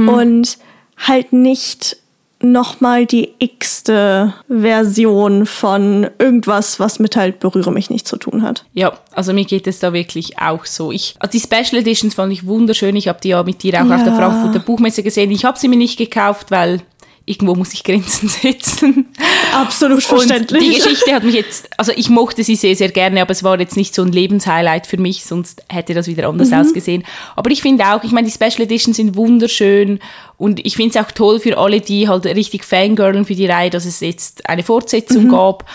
und 0.07 0.57
halt 0.97 1.31
nicht 1.33 1.97
nochmal 2.41 3.05
die 3.05 3.33
x-te 3.39 4.33
Version 4.47 5.45
von 5.45 6.07
irgendwas, 6.19 6.79
was 6.79 6.99
mit 6.99 7.15
halt 7.17 7.39
berühre 7.39 7.71
mich 7.71 7.89
nicht 7.89 8.07
zu 8.07 8.15
tun 8.17 8.43
hat. 8.43 8.65
Ja, 8.73 8.93
also 9.11 9.33
mir 9.33 9.43
geht 9.43 9.67
es 9.67 9.79
da 9.79 9.91
wirklich 9.91 10.39
auch 10.39 10.65
so. 10.65 10.91
Ich, 10.91 11.15
also 11.19 11.31
die 11.37 11.41
Special 11.41 11.81
Editions 11.81 12.15
fand 12.15 12.31
ich 12.31 12.45
wunderschön. 12.45 12.95
Ich 12.95 13.09
habe 13.09 13.19
die 13.21 13.29
ja 13.29 13.43
mit 13.43 13.61
dir 13.63 13.75
auch 13.81 13.89
auf 13.91 14.03
der 14.03 14.13
Ja. 14.13 14.15
Frankfurter 14.15 14.59
Buchmesse 14.59 15.03
gesehen. 15.03 15.31
Ich 15.31 15.43
habe 15.43 15.59
sie 15.59 15.67
mir 15.67 15.75
nicht 15.77 15.97
gekauft, 15.97 16.49
weil 16.49 16.81
irgendwo 17.29 17.53
muss 17.53 17.73
ich 17.73 17.83
Grenzen 17.83 18.27
setzen. 18.27 19.07
Absolut 19.53 20.03
Und 20.11 20.51
die 20.51 20.73
Geschichte 20.73 21.13
hat 21.13 21.23
mich 21.23 21.35
jetzt, 21.35 21.69
also 21.77 21.91
ich 21.95 22.09
mochte 22.09 22.43
sie 22.43 22.55
sehr, 22.55 22.75
sehr 22.75 22.89
gerne, 22.89 23.21
aber 23.21 23.31
es 23.31 23.43
war 23.43 23.59
jetzt 23.59 23.77
nicht 23.77 23.93
so 23.93 24.01
ein 24.01 24.11
Lebenshighlight 24.11 24.87
für 24.87 24.97
mich, 24.97 25.23
sonst 25.23 25.63
hätte 25.69 25.93
das 25.93 26.07
wieder 26.07 26.27
anders 26.27 26.51
ausgesehen. 26.51 27.03
Aber 27.35 27.51
ich 27.51 27.61
finde 27.61 27.85
auch, 27.85 28.03
ich 28.03 28.11
meine, 28.11 28.27
die 28.27 28.33
Special 28.33 28.61
Editions 28.61 28.97
sind 28.97 29.15
wunderschön 29.15 29.99
und 30.37 30.65
ich 30.65 30.75
finde 30.75 30.97
es 30.97 31.05
auch 31.05 31.11
toll 31.11 31.39
für 31.39 31.57
alle, 31.57 31.81
die 31.81 32.09
halt 32.09 32.25
richtig 32.25 32.65
fangirlen 32.65 33.25
für 33.25 33.35
die 33.35 33.45
Reihe, 33.45 33.69
dass 33.69 33.85
es 33.85 33.99
jetzt 33.99 34.49
eine 34.49 34.63
Fortsetzung 34.63 35.29
gab. 35.29 35.69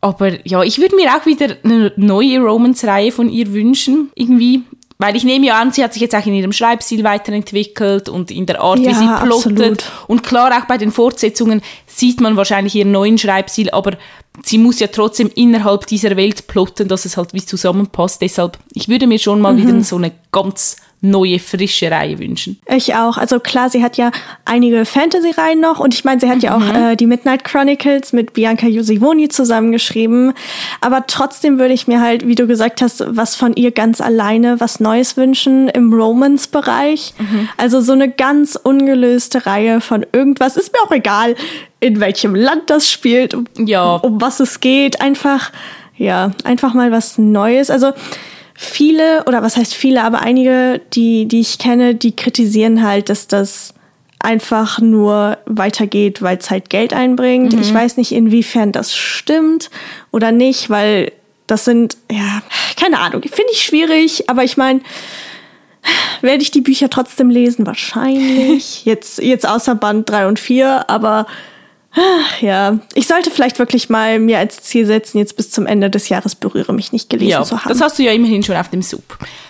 Aber 0.00 0.44
ja, 0.44 0.64
ich 0.64 0.80
würde 0.80 0.96
mir 0.96 1.14
auch 1.14 1.26
wieder 1.26 1.56
eine 1.62 1.92
neue 1.96 2.40
Romance-Reihe 2.40 3.12
von 3.12 3.30
ihr 3.30 3.52
wünschen, 3.52 4.10
irgendwie. 4.16 4.62
Weil 4.98 5.16
ich 5.16 5.24
nehme 5.24 5.46
ja 5.46 5.60
an, 5.60 5.72
sie 5.72 5.82
hat 5.82 5.92
sich 5.94 6.02
jetzt 6.02 6.14
auch 6.14 6.24
in 6.26 6.34
ihrem 6.34 6.52
Schreibstil 6.52 7.02
weiterentwickelt 7.04 8.08
und 8.08 8.30
in 8.30 8.46
der 8.46 8.60
Art, 8.60 8.78
wie 8.78 8.84
Ja, 8.84 8.94
sie 8.94 9.06
plottet. 9.24 9.58
absolut. 9.60 9.84
Und 10.06 10.22
klar, 10.22 10.52
auch 10.56 10.66
bei 10.66 10.78
den 10.78 10.92
Fortsetzungen 10.92 11.62
sieht 11.86 12.20
man 12.20 12.36
wahrscheinlich 12.36 12.74
ihren 12.74 12.92
neuen 12.92 13.18
Schreibstil, 13.18 13.70
aber 13.70 13.96
sie 14.44 14.58
muss 14.58 14.78
ja 14.80 14.86
trotzdem 14.86 15.30
innerhalb 15.34 15.86
dieser 15.86 16.16
Welt 16.16 16.46
plotten, 16.46 16.88
dass 16.88 17.04
es 17.04 17.16
halt 17.16 17.34
wie 17.34 17.44
zusammenpasst. 17.44 18.22
Deshalb, 18.22 18.58
ich 18.74 18.88
würde 18.88 19.06
mir 19.06 19.18
schon 19.18 19.40
mal 19.40 19.54
Mhm. 19.54 19.58
wieder 19.58 19.80
so 19.82 19.96
eine 19.96 20.12
ganz 20.30 20.76
neue, 21.04 21.38
frische 21.40 21.90
Reihe 21.90 22.18
wünschen. 22.18 22.60
Ich 22.72 22.94
auch. 22.94 23.18
Also 23.18 23.40
klar, 23.40 23.68
sie 23.68 23.82
hat 23.82 23.96
ja 23.96 24.12
einige 24.44 24.84
Fantasy-Reihen 24.84 25.60
noch 25.60 25.80
und 25.80 25.92
ich 25.94 26.04
meine, 26.04 26.20
sie 26.20 26.30
hat 26.30 26.42
ja 26.42 26.56
auch 26.56 26.62
äh, 26.74 26.94
die 26.96 27.06
Midnight 27.06 27.44
Chronicles 27.44 28.12
mit 28.12 28.32
Bianca 28.34 28.66
Josivoni 28.68 29.28
zusammengeschrieben. 29.28 30.32
Aber 30.80 31.04
trotzdem 31.08 31.58
würde 31.58 31.74
ich 31.74 31.88
mir 31.88 32.00
halt, 32.00 32.26
wie 32.26 32.36
du 32.36 32.46
gesagt 32.46 32.80
hast, 32.82 33.04
was 33.08 33.34
von 33.34 33.54
ihr 33.54 33.72
ganz 33.72 34.00
alleine, 34.00 34.60
was 34.60 34.78
Neues 34.80 35.16
wünschen 35.16 35.68
im 35.68 35.92
Romance-Bereich. 35.92 37.14
Also 37.56 37.80
so 37.80 37.92
eine 37.92 38.08
ganz 38.08 38.56
ungelöste 38.62 39.44
Reihe 39.44 39.80
von 39.80 40.06
irgendwas. 40.12 40.56
Ist 40.56 40.72
mir 40.72 40.78
auch 40.86 40.92
egal, 40.92 41.34
in 41.80 41.98
welchem 41.98 42.34
Land 42.36 42.70
das 42.70 42.88
spielt, 42.88 43.34
um, 43.34 43.44
Ja. 43.58 43.96
um 43.96 44.20
was 44.20 44.38
es 44.38 44.60
geht. 44.60 45.00
Einfach, 45.00 45.50
ja, 45.96 46.30
einfach 46.44 46.74
mal 46.74 46.92
was 46.92 47.18
Neues. 47.18 47.70
Also 47.70 47.92
viele, 48.62 49.24
oder 49.26 49.42
was 49.42 49.56
heißt 49.56 49.74
viele, 49.74 50.02
aber 50.04 50.20
einige, 50.22 50.80
die, 50.94 51.26
die 51.26 51.40
ich 51.40 51.58
kenne, 51.58 51.94
die 51.94 52.14
kritisieren 52.14 52.82
halt, 52.82 53.08
dass 53.08 53.26
das 53.26 53.74
einfach 54.18 54.78
nur 54.78 55.38
weitergeht, 55.46 56.22
weil 56.22 56.38
es 56.38 56.50
halt 56.50 56.70
Geld 56.70 56.92
einbringt. 56.92 57.54
Ich 57.54 57.74
weiß 57.74 57.96
nicht, 57.96 58.12
inwiefern 58.12 58.70
das 58.70 58.94
stimmt 58.94 59.70
oder 60.12 60.30
nicht, 60.30 60.70
weil 60.70 61.12
das 61.48 61.64
sind, 61.64 61.96
ja, 62.10 62.42
keine 62.78 63.00
Ahnung, 63.00 63.22
finde 63.22 63.52
ich 63.52 63.62
schwierig, 63.62 64.30
aber 64.30 64.44
ich 64.44 64.56
meine, 64.56 64.80
werde 66.20 66.42
ich 66.42 66.52
die 66.52 66.60
Bücher 66.60 66.88
trotzdem 66.88 67.30
lesen? 67.30 67.66
Wahrscheinlich. 67.66 68.84
Jetzt, 68.84 69.18
jetzt 69.20 69.46
außer 69.46 69.74
Band 69.74 70.08
3 70.08 70.28
und 70.28 70.38
4, 70.38 70.88
aber 70.88 71.26
ja, 72.40 72.78
ich 72.94 73.06
sollte 73.06 73.30
vielleicht 73.30 73.58
wirklich 73.58 73.88
mal 73.90 74.18
mir 74.18 74.38
als 74.38 74.62
Ziel 74.62 74.86
setzen, 74.86 75.18
jetzt 75.18 75.36
bis 75.36 75.50
zum 75.50 75.66
Ende 75.66 75.90
des 75.90 76.08
Jahres 76.08 76.34
berühre 76.34 76.72
mich 76.72 76.92
nicht 76.92 77.10
gelesen 77.10 77.30
Ja, 77.30 77.42
zu 77.42 77.58
haben. 77.58 77.68
das 77.68 77.80
hast 77.80 77.98
du 77.98 78.02
ja 78.02 78.12
immerhin 78.12 78.42
schon 78.42 78.56
auf 78.56 78.68
dem 78.70 78.80
Sub. 78.82 79.02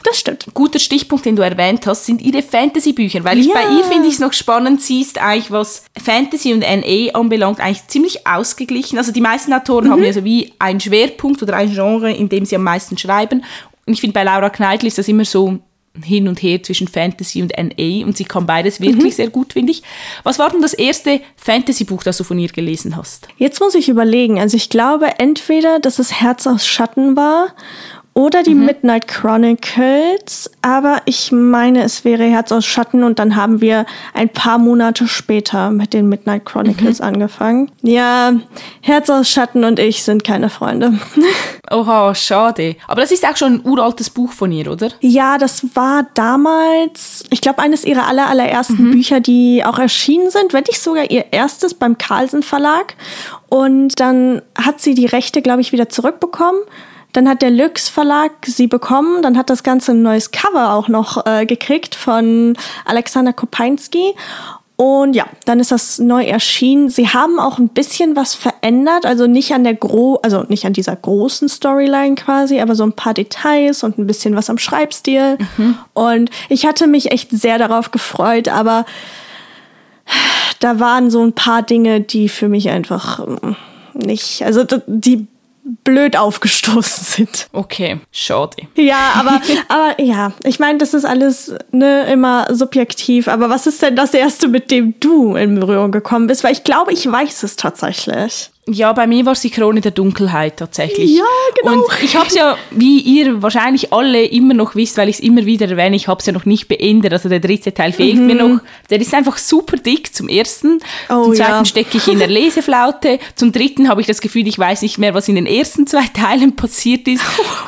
das 0.04 0.18
stimmt. 0.18 0.46
Guter 0.52 0.78
Stichpunkt, 0.80 1.24
den 1.24 1.36
du 1.36 1.42
erwähnt 1.42 1.86
hast, 1.86 2.06
sind 2.06 2.20
ihre 2.20 2.42
Fantasy-Bücher, 2.42 3.22
weil 3.24 3.38
ich 3.38 3.46
Ja. 3.46 3.54
bei 3.54 3.62
ihr 3.76 3.84
finde 3.84 4.08
ich 4.08 4.14
es 4.14 4.20
noch 4.20 4.32
spannend, 4.32 4.82
sie 4.82 5.00
ist 5.02 5.18
eigentlich, 5.20 5.50
was 5.52 5.84
Fantasy 6.02 6.52
und 6.52 6.60
NA 6.60 7.14
anbelangt, 7.18 7.60
eigentlich 7.60 7.86
ziemlich 7.86 8.26
ausgeglichen. 8.26 8.98
Also 8.98 9.12
die 9.12 9.20
meisten 9.20 9.52
Autoren 9.52 9.90
haben 9.90 10.02
ja 10.02 10.12
so 10.12 10.24
wie 10.24 10.52
einen 10.58 10.80
Schwerpunkt 10.80 11.42
oder 11.42 11.54
ein 11.56 11.72
Genre, 11.72 12.10
in 12.12 12.28
dem 12.28 12.44
sie 12.44 12.56
am 12.56 12.64
meisten 12.64 12.98
schreiben. 12.98 13.44
Und 13.86 13.92
ich 13.94 14.00
finde, 14.00 14.14
bei 14.14 14.24
Laura 14.24 14.50
Kneidl 14.50 14.86
ist 14.86 14.98
das 14.98 15.08
immer 15.08 15.24
so 15.24 15.58
hin 16.02 16.26
und 16.28 16.42
her 16.42 16.62
zwischen 16.62 16.88
Fantasy 16.88 17.42
und 17.42 17.52
NA 17.56 18.06
und 18.06 18.16
sie 18.16 18.24
kann 18.24 18.46
beides 18.46 18.80
wirklich 18.80 19.16
sehr 19.16 19.28
gut, 19.28 19.52
finde 19.52 19.72
ich. 19.72 19.82
Was 20.22 20.38
war 20.38 20.48
denn 20.50 20.62
das 20.62 20.72
erste 20.72 21.20
Fantasy-Buch, 21.36 22.02
das 22.02 22.16
du 22.16 22.24
von 22.24 22.38
ihr 22.38 22.48
gelesen 22.48 22.96
hast? 22.96 23.28
Jetzt 23.36 23.60
muss 23.60 23.74
ich 23.74 23.88
überlegen. 23.88 24.38
Also 24.38 24.56
ich 24.56 24.70
glaube 24.70 25.18
entweder, 25.18 25.80
dass 25.80 25.98
es 25.98 26.20
Herz 26.20 26.46
aus 26.46 26.66
Schatten 26.66 27.16
war 27.16 27.54
oder 28.14 28.42
die 28.42 28.54
mhm. 28.54 28.66
Midnight 28.66 29.08
Chronicles, 29.08 30.50
aber 30.60 31.00
ich 31.06 31.32
meine, 31.32 31.82
es 31.82 32.04
wäre 32.04 32.24
Herz 32.24 32.52
aus 32.52 32.66
Schatten 32.66 33.04
und 33.04 33.18
dann 33.18 33.36
haben 33.36 33.62
wir 33.62 33.86
ein 34.12 34.28
paar 34.28 34.58
Monate 34.58 35.08
später 35.08 35.70
mit 35.70 35.94
den 35.94 36.10
Midnight 36.10 36.44
Chronicles 36.44 36.98
mhm. 36.98 37.06
angefangen. 37.06 37.70
Ja, 37.80 38.34
Herz 38.82 39.08
aus 39.08 39.30
Schatten 39.30 39.64
und 39.64 39.78
ich 39.78 40.02
sind 40.02 40.24
keine 40.24 40.50
Freunde. 40.50 40.98
Oha, 41.70 42.14
schade. 42.14 42.76
Aber 42.86 43.00
das 43.00 43.12
ist 43.12 43.26
auch 43.26 43.36
schon 43.36 43.54
ein 43.54 43.64
uraltes 43.64 44.10
Buch 44.10 44.32
von 44.32 44.52
ihr, 44.52 44.70
oder? 44.70 44.90
Ja, 45.00 45.38
das 45.38 45.74
war 45.74 46.06
damals, 46.12 47.24
ich 47.30 47.40
glaube, 47.40 47.60
eines 47.60 47.84
ihrer 47.84 48.08
aller, 48.08 48.28
allerersten 48.28 48.88
mhm. 48.88 48.90
Bücher, 48.90 49.20
die 49.20 49.64
auch 49.64 49.78
erschienen 49.78 50.30
sind, 50.30 50.52
wenn 50.52 50.64
nicht 50.64 50.82
sogar 50.82 51.10
ihr 51.10 51.32
erstes 51.32 51.72
beim 51.72 51.96
Carlsen 51.96 52.42
Verlag. 52.42 52.94
Und 53.48 54.00
dann 54.00 54.42
hat 54.54 54.82
sie 54.82 54.94
die 54.94 55.06
Rechte, 55.06 55.40
glaube 55.40 55.62
ich, 55.62 55.72
wieder 55.72 55.88
zurückbekommen 55.88 56.60
dann 57.12 57.28
hat 57.28 57.42
der 57.42 57.50
Lux 57.50 57.88
Verlag 57.88 58.32
sie 58.44 58.66
bekommen. 58.66 59.22
Dann 59.22 59.36
hat 59.36 59.50
das 59.50 59.62
Ganze 59.62 59.92
ein 59.92 60.02
neues 60.02 60.30
Cover 60.30 60.72
auch 60.74 60.88
noch 60.88 61.26
äh, 61.26 61.46
gekriegt 61.46 61.94
von 61.94 62.56
Alexander 62.84 63.32
Kopeinski. 63.32 64.14
Und 64.76 65.14
ja, 65.14 65.26
dann 65.44 65.60
ist 65.60 65.70
das 65.70 65.98
neu 65.98 66.24
erschienen. 66.24 66.88
Sie 66.88 67.08
haben 67.08 67.38
auch 67.38 67.58
ein 67.58 67.68
bisschen 67.68 68.16
was 68.16 68.34
verändert, 68.34 69.06
also 69.06 69.26
nicht 69.26 69.52
an 69.52 69.62
der 69.62 69.74
gro 69.74 70.18
also 70.22 70.44
nicht 70.48 70.64
an 70.64 70.72
dieser 70.72 70.96
großen 70.96 71.48
Storyline 71.48 72.16
quasi, 72.16 72.60
aber 72.60 72.74
so 72.74 72.82
ein 72.82 72.94
paar 72.94 73.14
Details 73.14 73.84
und 73.84 73.98
ein 73.98 74.06
bisschen 74.06 74.34
was 74.34 74.50
am 74.50 74.58
Schreibstil. 74.58 75.38
Mhm. 75.56 75.78
Und 75.92 76.30
ich 76.48 76.66
hatte 76.66 76.88
mich 76.88 77.12
echt 77.12 77.30
sehr 77.30 77.58
darauf 77.58 77.92
gefreut, 77.92 78.48
aber 78.48 78.84
da 80.58 80.80
waren 80.80 81.10
so 81.10 81.22
ein 81.22 81.32
paar 81.32 81.62
Dinge, 81.62 82.00
die 82.00 82.28
für 82.28 82.48
mich 82.48 82.70
einfach 82.70 83.24
mm, 83.24 83.54
nicht, 83.94 84.42
also 84.44 84.64
die 84.86 85.28
blöd 85.84 86.16
aufgestoßen 86.16 87.04
sind. 87.04 87.48
Okay, 87.52 88.00
schade. 88.10 88.56
Ja, 88.76 89.12
aber, 89.16 89.40
aber 89.68 90.00
ja, 90.00 90.32
ich 90.44 90.58
meine, 90.58 90.78
das 90.78 90.94
ist 90.94 91.04
alles 91.04 91.54
ne, 91.72 92.10
immer 92.12 92.46
subjektiv. 92.54 93.28
Aber 93.28 93.50
was 93.50 93.66
ist 93.66 93.82
denn 93.82 93.96
das 93.96 94.14
Erste, 94.14 94.48
mit 94.48 94.70
dem 94.70 94.94
du 95.00 95.34
in 95.34 95.58
Berührung 95.58 95.90
gekommen 95.90 96.26
bist? 96.26 96.44
Weil 96.44 96.52
ich 96.52 96.64
glaube, 96.64 96.92
ich 96.92 97.10
weiß 97.10 97.42
es 97.42 97.56
tatsächlich. 97.56 98.51
Ja, 98.68 98.92
bei 98.92 99.08
mir 99.08 99.26
war 99.26 99.32
es 99.32 99.40
die 99.40 99.50
Krone 99.50 99.80
der 99.80 99.90
Dunkelheit 99.90 100.56
tatsächlich. 100.56 101.16
Ja, 101.16 101.24
genau. 101.60 101.82
Und 101.82 101.84
ich 102.00 102.14
habe 102.14 102.28
es 102.28 102.34
ja, 102.34 102.56
wie 102.70 103.00
ihr 103.00 103.42
wahrscheinlich 103.42 103.92
alle 103.92 104.24
immer 104.24 104.54
noch 104.54 104.76
wisst, 104.76 104.96
weil 104.98 105.08
ich 105.08 105.16
es 105.16 105.20
immer 105.20 105.44
wieder 105.46 105.68
erwähne, 105.68 105.96
ich 105.96 106.06
habe 106.06 106.20
es 106.20 106.26
ja 106.26 106.32
noch 106.32 106.44
nicht 106.44 106.68
beendet. 106.68 107.12
Also 107.12 107.28
der 107.28 107.40
dritte 107.40 107.74
Teil 107.74 107.92
fehlt 107.92 108.18
mhm. 108.18 108.26
mir 108.26 108.34
noch. 108.36 108.60
Der 108.88 109.00
ist 109.00 109.12
einfach 109.14 109.36
super 109.36 109.76
dick 109.78 110.14
zum 110.14 110.28
ersten. 110.28 110.78
Oh, 111.08 111.24
zum 111.24 111.34
zweiten 111.34 111.50
ja. 111.50 111.64
stecke 111.64 111.96
ich 111.96 112.06
in 112.06 112.20
der 112.20 112.28
Leseflaute. 112.28 113.18
Zum 113.34 113.50
dritten 113.50 113.88
habe 113.88 114.00
ich 114.00 114.06
das 114.06 114.20
Gefühl, 114.20 114.46
ich 114.46 114.60
weiß 114.60 114.82
nicht 114.82 114.96
mehr, 114.96 115.12
was 115.12 115.26
in 115.26 115.34
den 115.34 115.46
ersten 115.46 115.88
zwei 115.88 116.06
Teilen 116.06 116.54
passiert 116.54 117.08
ist. 117.08 117.24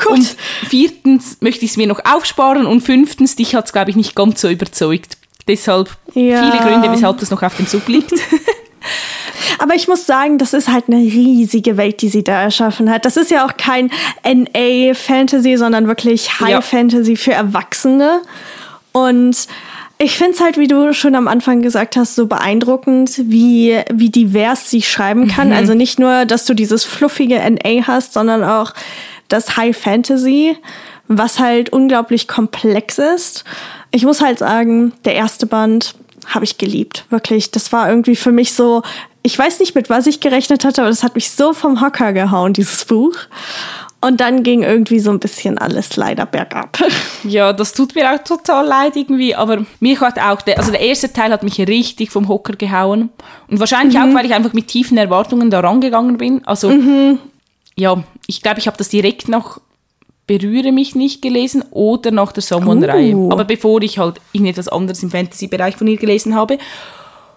Oh 0.06 0.12
und 0.12 0.36
viertens 0.68 1.38
möchte 1.40 1.64
ich 1.64 1.72
es 1.72 1.76
mir 1.76 1.88
noch 1.88 2.04
aufsparen. 2.04 2.66
Und 2.66 2.82
fünftens, 2.82 3.34
dich 3.34 3.56
hat 3.56 3.64
es, 3.64 3.72
glaube 3.72 3.90
ich, 3.90 3.96
nicht 3.96 4.14
ganz 4.14 4.40
so 4.40 4.48
überzeugt. 4.48 5.16
Deshalb 5.48 5.90
ja. 6.14 6.52
viele 6.52 6.70
Gründe, 6.70 6.92
weshalb 6.92 7.18
das 7.18 7.32
noch 7.32 7.42
auf 7.42 7.56
dem 7.56 7.66
Sub 7.66 7.88
liegt. 7.88 8.12
Aber 9.58 9.74
ich 9.74 9.88
muss 9.88 10.06
sagen, 10.06 10.38
das 10.38 10.52
ist 10.52 10.68
halt 10.68 10.84
eine 10.88 10.98
riesige 10.98 11.76
Welt, 11.76 12.02
die 12.02 12.08
sie 12.08 12.24
da 12.24 12.42
erschaffen 12.42 12.90
hat. 12.90 13.04
Das 13.04 13.16
ist 13.16 13.30
ja 13.30 13.46
auch 13.46 13.56
kein 13.56 13.90
NA-Fantasy, 14.24 15.56
sondern 15.56 15.86
wirklich 15.86 16.40
High-Fantasy 16.40 17.12
ja. 17.12 17.18
für 17.18 17.32
Erwachsene. 17.32 18.22
Und 18.92 19.48
ich 19.98 20.18
finde 20.18 20.32
es 20.32 20.40
halt, 20.40 20.58
wie 20.58 20.66
du 20.66 20.92
schon 20.92 21.14
am 21.14 21.28
Anfang 21.28 21.62
gesagt 21.62 21.96
hast, 21.96 22.14
so 22.16 22.26
beeindruckend, 22.26 23.20
wie, 23.24 23.80
wie 23.92 24.10
divers 24.10 24.70
sie 24.70 24.82
schreiben 24.82 25.28
kann. 25.28 25.48
Mhm. 25.48 25.54
Also 25.54 25.74
nicht 25.74 25.98
nur, 25.98 26.24
dass 26.24 26.46
du 26.46 26.54
dieses 26.54 26.84
fluffige 26.84 27.38
NA 27.38 27.86
hast, 27.86 28.12
sondern 28.12 28.42
auch 28.42 28.74
das 29.28 29.56
High 29.56 29.76
Fantasy, 29.76 30.56
was 31.08 31.38
halt 31.38 31.70
unglaublich 31.70 32.28
komplex 32.28 32.98
ist. 32.98 33.44
Ich 33.90 34.04
muss 34.04 34.20
halt 34.20 34.38
sagen, 34.40 34.92
der 35.04 35.14
erste 35.14 35.46
Band 35.46 35.94
habe 36.26 36.44
ich 36.44 36.58
geliebt. 36.58 37.04
Wirklich. 37.10 37.50
Das 37.50 37.72
war 37.72 37.88
irgendwie 37.88 38.16
für 38.16 38.32
mich 38.32 38.52
so, 38.52 38.82
ich 39.22 39.38
weiß 39.38 39.60
nicht, 39.60 39.74
mit 39.74 39.90
was 39.90 40.06
ich 40.06 40.20
gerechnet 40.20 40.64
hatte, 40.64 40.82
aber 40.82 40.90
das 40.90 41.02
hat 41.02 41.14
mich 41.14 41.30
so 41.30 41.52
vom 41.52 41.80
Hocker 41.80 42.12
gehauen, 42.12 42.52
dieses 42.52 42.84
Buch. 42.84 43.16
Und 44.04 44.20
dann 44.20 44.42
ging 44.42 44.62
irgendwie 44.62 44.98
so 44.98 45.10
ein 45.10 45.18
bisschen 45.18 45.56
alles 45.56 45.96
leider 45.96 46.26
bergab. 46.26 46.78
Ja, 47.26 47.54
das 47.54 47.72
tut 47.72 47.94
mir 47.94 48.12
auch 48.12 48.22
total 48.22 48.66
leid 48.66 48.96
irgendwie, 48.96 49.34
aber 49.34 49.64
mir 49.80 49.98
hat 49.98 50.18
auch, 50.18 50.42
der, 50.42 50.58
also 50.58 50.70
der 50.70 50.80
erste 50.82 51.10
Teil 51.10 51.32
hat 51.32 51.42
mich 51.42 51.58
richtig 51.58 52.10
vom 52.10 52.28
Hocker 52.28 52.52
gehauen. 52.52 53.08
Und 53.48 53.60
wahrscheinlich 53.60 53.96
mhm. 53.96 54.10
auch, 54.10 54.14
weil 54.14 54.26
ich 54.26 54.34
einfach 54.34 54.52
mit 54.52 54.68
tiefen 54.68 54.98
Erwartungen 54.98 55.50
da 55.50 55.60
rangegangen 55.60 56.18
bin. 56.18 56.46
Also, 56.46 56.68
mhm. 56.68 57.18
ja, 57.76 58.04
ich 58.26 58.42
glaube, 58.42 58.58
ich 58.58 58.66
habe 58.66 58.76
das 58.76 58.90
direkt 58.90 59.30
nach 59.30 59.58
Berühre 60.26 60.72
mich 60.72 60.94
nicht 60.94 61.22
gelesen 61.22 61.64
oder 61.70 62.10
nach 62.10 62.32
der 62.32 62.42
Sommernreihe. 62.42 63.14
Uh. 63.14 63.30
Aber 63.30 63.44
bevor 63.44 63.82
ich 63.82 63.98
halt 63.98 64.20
irgendetwas 64.32 64.68
anderes 64.68 65.02
im 65.02 65.10
Fantasy-Bereich 65.10 65.76
von 65.76 65.86
ihr 65.86 65.96
gelesen 65.96 66.34
habe. 66.34 66.58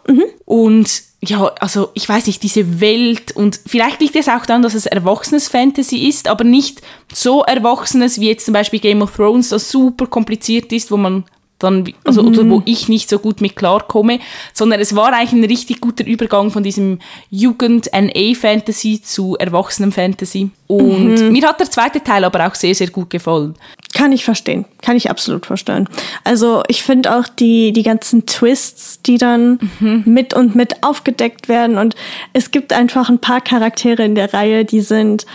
Mhm. 0.07 0.23
Und 0.45 1.03
ja, 1.21 1.47
also 1.59 1.89
ich 1.95 2.07
weiß 2.07 2.27
nicht, 2.27 2.43
diese 2.43 2.79
Welt 2.79 3.35
und 3.35 3.59
vielleicht 3.65 3.99
liegt 4.01 4.15
es 4.15 4.29
auch 4.29 4.45
daran, 4.45 4.61
dass 4.61 4.75
es 4.75 4.85
erwachsenes 4.85 5.47
Fantasy 5.47 6.07
ist, 6.07 6.27
aber 6.27 6.43
nicht 6.43 6.81
so 7.11 7.43
erwachsenes 7.43 8.19
wie 8.19 8.29
jetzt 8.29 8.45
zum 8.45 8.53
Beispiel 8.53 8.79
Game 8.79 9.01
of 9.01 9.15
Thrones, 9.15 9.49
das 9.49 9.69
super 9.69 10.05
kompliziert 10.05 10.71
ist, 10.71 10.91
wo 10.91 10.97
man 10.97 11.25
dann, 11.59 11.91
also, 12.03 12.23
mhm. 12.23 12.49
wo 12.51 12.61
ich 12.65 12.87
nicht 12.87 13.09
so 13.09 13.17
gut 13.17 13.41
mit 13.41 13.55
klarkomme, 13.55 14.19
sondern 14.53 14.79
es 14.79 14.95
war 14.95 15.11
eigentlich 15.13 15.33
ein 15.33 15.43
richtig 15.43 15.81
guter 15.81 16.05
Übergang 16.05 16.51
von 16.51 16.61
diesem 16.61 16.99
Jugend-NA-Fantasy 17.31 19.01
zu 19.01 19.35
Erwachsenen-Fantasy. 19.37 20.51
Und 20.67 21.15
mhm. 21.15 21.31
mir 21.31 21.47
hat 21.47 21.59
der 21.59 21.71
zweite 21.71 22.03
Teil 22.03 22.23
aber 22.25 22.45
auch 22.45 22.53
sehr, 22.53 22.75
sehr 22.75 22.89
gut 22.89 23.09
gefallen. 23.09 23.55
Kann 23.93 24.11
ich 24.11 24.23
verstehen. 24.23 24.65
Kann 24.81 24.97
ich 24.97 25.09
absolut 25.09 25.45
verstehen. 25.45 25.89
Also 26.23 26.61
ich 26.67 26.83
finde 26.83 27.17
auch 27.17 27.27
die, 27.27 27.71
die 27.71 27.83
ganzen 27.83 28.25
Twists, 28.27 29.01
die 29.01 29.17
dann 29.17 29.59
mhm. 29.79 30.03
mit 30.05 30.33
und 30.35 30.55
mit 30.55 30.83
aufgedeckt 30.83 31.49
werden. 31.49 31.77
Und 31.77 31.95
es 32.33 32.51
gibt 32.51 32.73
einfach 32.73 33.09
ein 33.09 33.19
paar 33.19 33.41
Charaktere 33.41 34.03
in 34.03 34.13
der 34.13 34.33
Reihe, 34.33 34.65
die 34.65 34.81
sind 34.81 35.25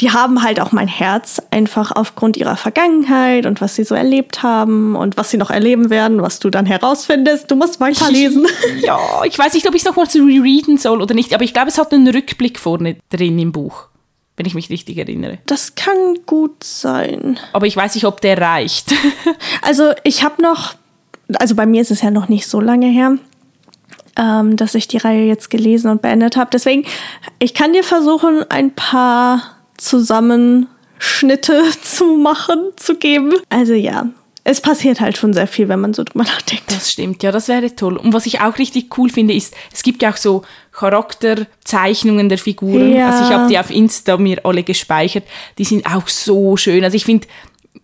die 0.00 0.12
haben 0.12 0.42
halt 0.42 0.60
auch 0.60 0.70
mein 0.70 0.86
Herz, 0.86 1.42
einfach 1.50 1.90
aufgrund 1.92 2.36
ihrer 2.36 2.56
Vergangenheit 2.56 3.46
und 3.46 3.60
was 3.60 3.74
sie 3.74 3.82
so 3.82 3.96
erlebt 3.96 4.44
haben 4.44 4.94
und 4.94 5.16
was 5.16 5.30
sie 5.30 5.38
noch 5.38 5.50
erleben 5.50 5.90
werden, 5.90 6.22
was 6.22 6.38
du 6.38 6.50
dann 6.50 6.66
herausfindest. 6.66 7.50
Du 7.50 7.56
musst 7.56 7.80
weiterlesen. 7.80 8.46
ja, 8.80 8.98
ich 9.24 9.36
weiß 9.36 9.54
nicht, 9.54 9.66
ob 9.66 9.74
ich 9.74 9.82
es 9.82 9.86
nochmal 9.86 10.08
zu 10.08 10.18
rereaden 10.18 10.78
soll 10.78 11.02
oder 11.02 11.14
nicht, 11.14 11.34
aber 11.34 11.42
ich 11.42 11.52
glaube, 11.52 11.68
es 11.68 11.78
hat 11.78 11.92
einen 11.92 12.06
Rückblick 12.06 12.60
vorne 12.60 12.96
drin 13.10 13.38
im 13.40 13.50
Buch, 13.50 13.88
wenn 14.36 14.46
ich 14.46 14.54
mich 14.54 14.70
richtig 14.70 14.98
erinnere. 14.98 15.38
Das 15.46 15.74
kann 15.74 15.96
gut 16.26 16.62
sein. 16.62 17.40
Aber 17.52 17.66
ich 17.66 17.76
weiß 17.76 17.96
nicht, 17.96 18.04
ob 18.04 18.20
der 18.20 18.40
reicht. 18.40 18.94
also 19.62 19.90
ich 20.04 20.22
habe 20.22 20.40
noch, 20.40 20.74
also 21.40 21.56
bei 21.56 21.66
mir 21.66 21.82
ist 21.82 21.90
es 21.90 22.02
ja 22.02 22.12
noch 22.12 22.28
nicht 22.28 22.46
so 22.46 22.60
lange 22.60 22.86
her, 22.86 23.18
ähm, 24.16 24.56
dass 24.56 24.76
ich 24.76 24.86
die 24.86 24.98
Reihe 24.98 25.26
jetzt 25.26 25.50
gelesen 25.50 25.90
und 25.90 26.02
beendet 26.02 26.36
habe. 26.36 26.50
Deswegen, 26.52 26.84
ich 27.40 27.52
kann 27.52 27.72
dir 27.72 27.82
versuchen, 27.82 28.48
ein 28.48 28.72
paar 28.76 29.57
Zusammenschnitte 29.78 31.64
zu 31.82 32.16
machen, 32.16 32.72
zu 32.76 32.96
geben. 32.96 33.32
Also 33.48 33.72
ja, 33.72 34.08
es 34.50 34.62
passiert 34.62 35.00
halt 35.00 35.18
schon 35.18 35.34
sehr 35.34 35.46
viel, 35.46 35.68
wenn 35.68 35.80
man 35.80 35.92
so 35.92 36.04
drüber 36.04 36.24
nachdenkt. 36.24 36.64
Das 36.68 36.90
stimmt, 36.90 37.22
ja, 37.22 37.32
das 37.32 37.48
wäre 37.48 37.74
toll. 37.76 37.98
Und 37.98 38.14
was 38.14 38.24
ich 38.24 38.40
auch 38.40 38.58
richtig 38.58 38.96
cool 38.96 39.10
finde, 39.10 39.34
ist, 39.34 39.54
es 39.72 39.82
gibt 39.82 40.00
ja 40.00 40.10
auch 40.10 40.16
so 40.16 40.42
Charakterzeichnungen 40.72 42.30
der 42.30 42.38
Figuren. 42.38 42.94
Ja. 42.94 43.10
Also 43.10 43.24
ich 43.24 43.30
habe 43.30 43.48
die 43.48 43.58
auf 43.58 43.70
Insta 43.70 44.16
mir 44.16 44.44
alle 44.46 44.62
gespeichert. 44.62 45.24
Die 45.58 45.64
sind 45.64 45.84
auch 45.86 46.08
so 46.08 46.56
schön. 46.56 46.82
Also 46.82 46.96
ich 46.96 47.04
finde, 47.04 47.26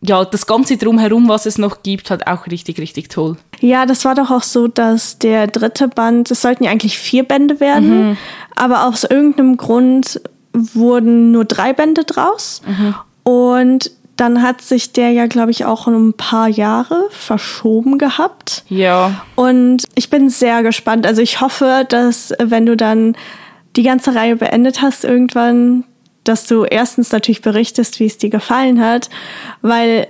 ja, 0.01 0.25
das 0.25 0.47
Ganze 0.47 0.79
drumherum, 0.79 1.29
was 1.29 1.45
es 1.45 1.59
noch 1.59 1.83
gibt, 1.83 2.11
halt 2.11 2.27
auch 2.27 2.47
richtig, 2.47 2.79
richtig 2.79 3.11
toll. 3.11 3.37
Ja, 3.61 3.85
das 3.85 4.07
war 4.07 4.15
doch 4.15 4.31
auch 4.31 4.43
so, 4.43 4.67
dass 4.67 5.19
der 5.19 5.47
dritte 5.47 5.89
Band, 5.89 6.31
es 6.31 6.41
sollten 6.41 6.65
ja 6.65 6.71
eigentlich 6.71 6.99
vier 6.99 7.25
Bände 7.25 7.61
werden, 7.61 8.11
mhm. 8.11 8.17
aber 8.55 8.87
aus 8.87 9.05
irgendeinem 9.05 9.57
Grund 9.57 10.21
wurden 10.55 11.33
nur 11.33 11.45
drei 11.45 11.73
Bände 11.73 12.05
draus. 12.05 12.63
Mhm. 12.67 12.95
Und 13.25 13.91
dann 14.17 14.43
hat 14.43 14.61
sich 14.61 14.93
der 14.93 15.11
ja, 15.11 15.27
glaube 15.27 15.51
ich, 15.51 15.65
auch 15.65 15.87
um 15.87 16.09
ein 16.09 16.13
paar 16.13 16.49
Jahre 16.49 17.09
verschoben 17.11 17.99
gehabt. 17.99 18.65
Ja. 18.69 19.25
Und 19.35 19.85
ich 19.97 20.09
bin 20.09 20.31
sehr 20.31 20.63
gespannt. 20.63 21.07
Also 21.07 21.21
ich 21.21 21.41
hoffe, 21.41 21.85
dass 21.89 22.33
wenn 22.41 22.65
du 22.65 22.77
dann 22.77 23.17
die 23.75 23.83
ganze 23.83 24.15
Reihe 24.15 24.37
beendet 24.37 24.83
hast 24.83 25.05
irgendwann, 25.05 25.85
dass 26.23 26.47
du 26.47 26.65
erstens 26.65 27.11
natürlich 27.11 27.43
berichtest, 27.43 27.99
wie 27.99 28.07
es 28.07 28.19
dir 28.19 28.31
gefallen 28.31 28.81
hat, 28.81 29.11
weil 29.63 30.07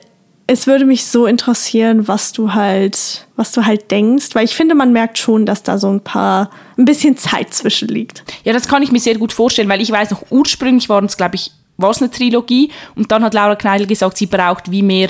es 0.46 0.66
würde 0.66 0.84
mich 0.84 1.06
so 1.06 1.26
interessieren, 1.26 2.06
was 2.06 2.32
du 2.32 2.52
halt, 2.52 3.26
was 3.36 3.52
du 3.52 3.64
halt 3.64 3.90
denkst, 3.90 4.28
weil 4.34 4.44
ich 4.44 4.54
finde, 4.54 4.74
man 4.74 4.92
merkt 4.92 5.18
schon, 5.18 5.46
dass 5.46 5.62
da 5.62 5.78
so 5.78 5.88
ein 5.88 6.00
paar, 6.00 6.50
ein 6.76 6.84
bisschen 6.84 7.16
Zeit 7.16 7.54
zwischen 7.54 7.88
liegt. 7.88 8.24
Ja, 8.44 8.52
das 8.52 8.68
kann 8.68 8.82
ich 8.82 8.92
mir 8.92 9.00
sehr 9.00 9.16
gut 9.16 9.32
vorstellen, 9.32 9.68
weil 9.68 9.80
ich 9.80 9.90
weiß 9.90 10.10
noch, 10.10 10.24
ursprünglich 10.30 10.88
waren 10.88 11.06
es, 11.06 11.16
glaube 11.16 11.36
ich, 11.36 11.50
war 11.76 11.90
es 11.90 12.00
eine 12.02 12.10
Trilogie 12.10 12.70
und 12.94 13.10
dann 13.10 13.24
hat 13.24 13.34
Laura 13.34 13.56
Kneidl 13.56 13.86
gesagt, 13.86 14.18
sie 14.18 14.26
braucht 14.26 14.70
wie 14.70 14.82
mehr, 14.82 15.08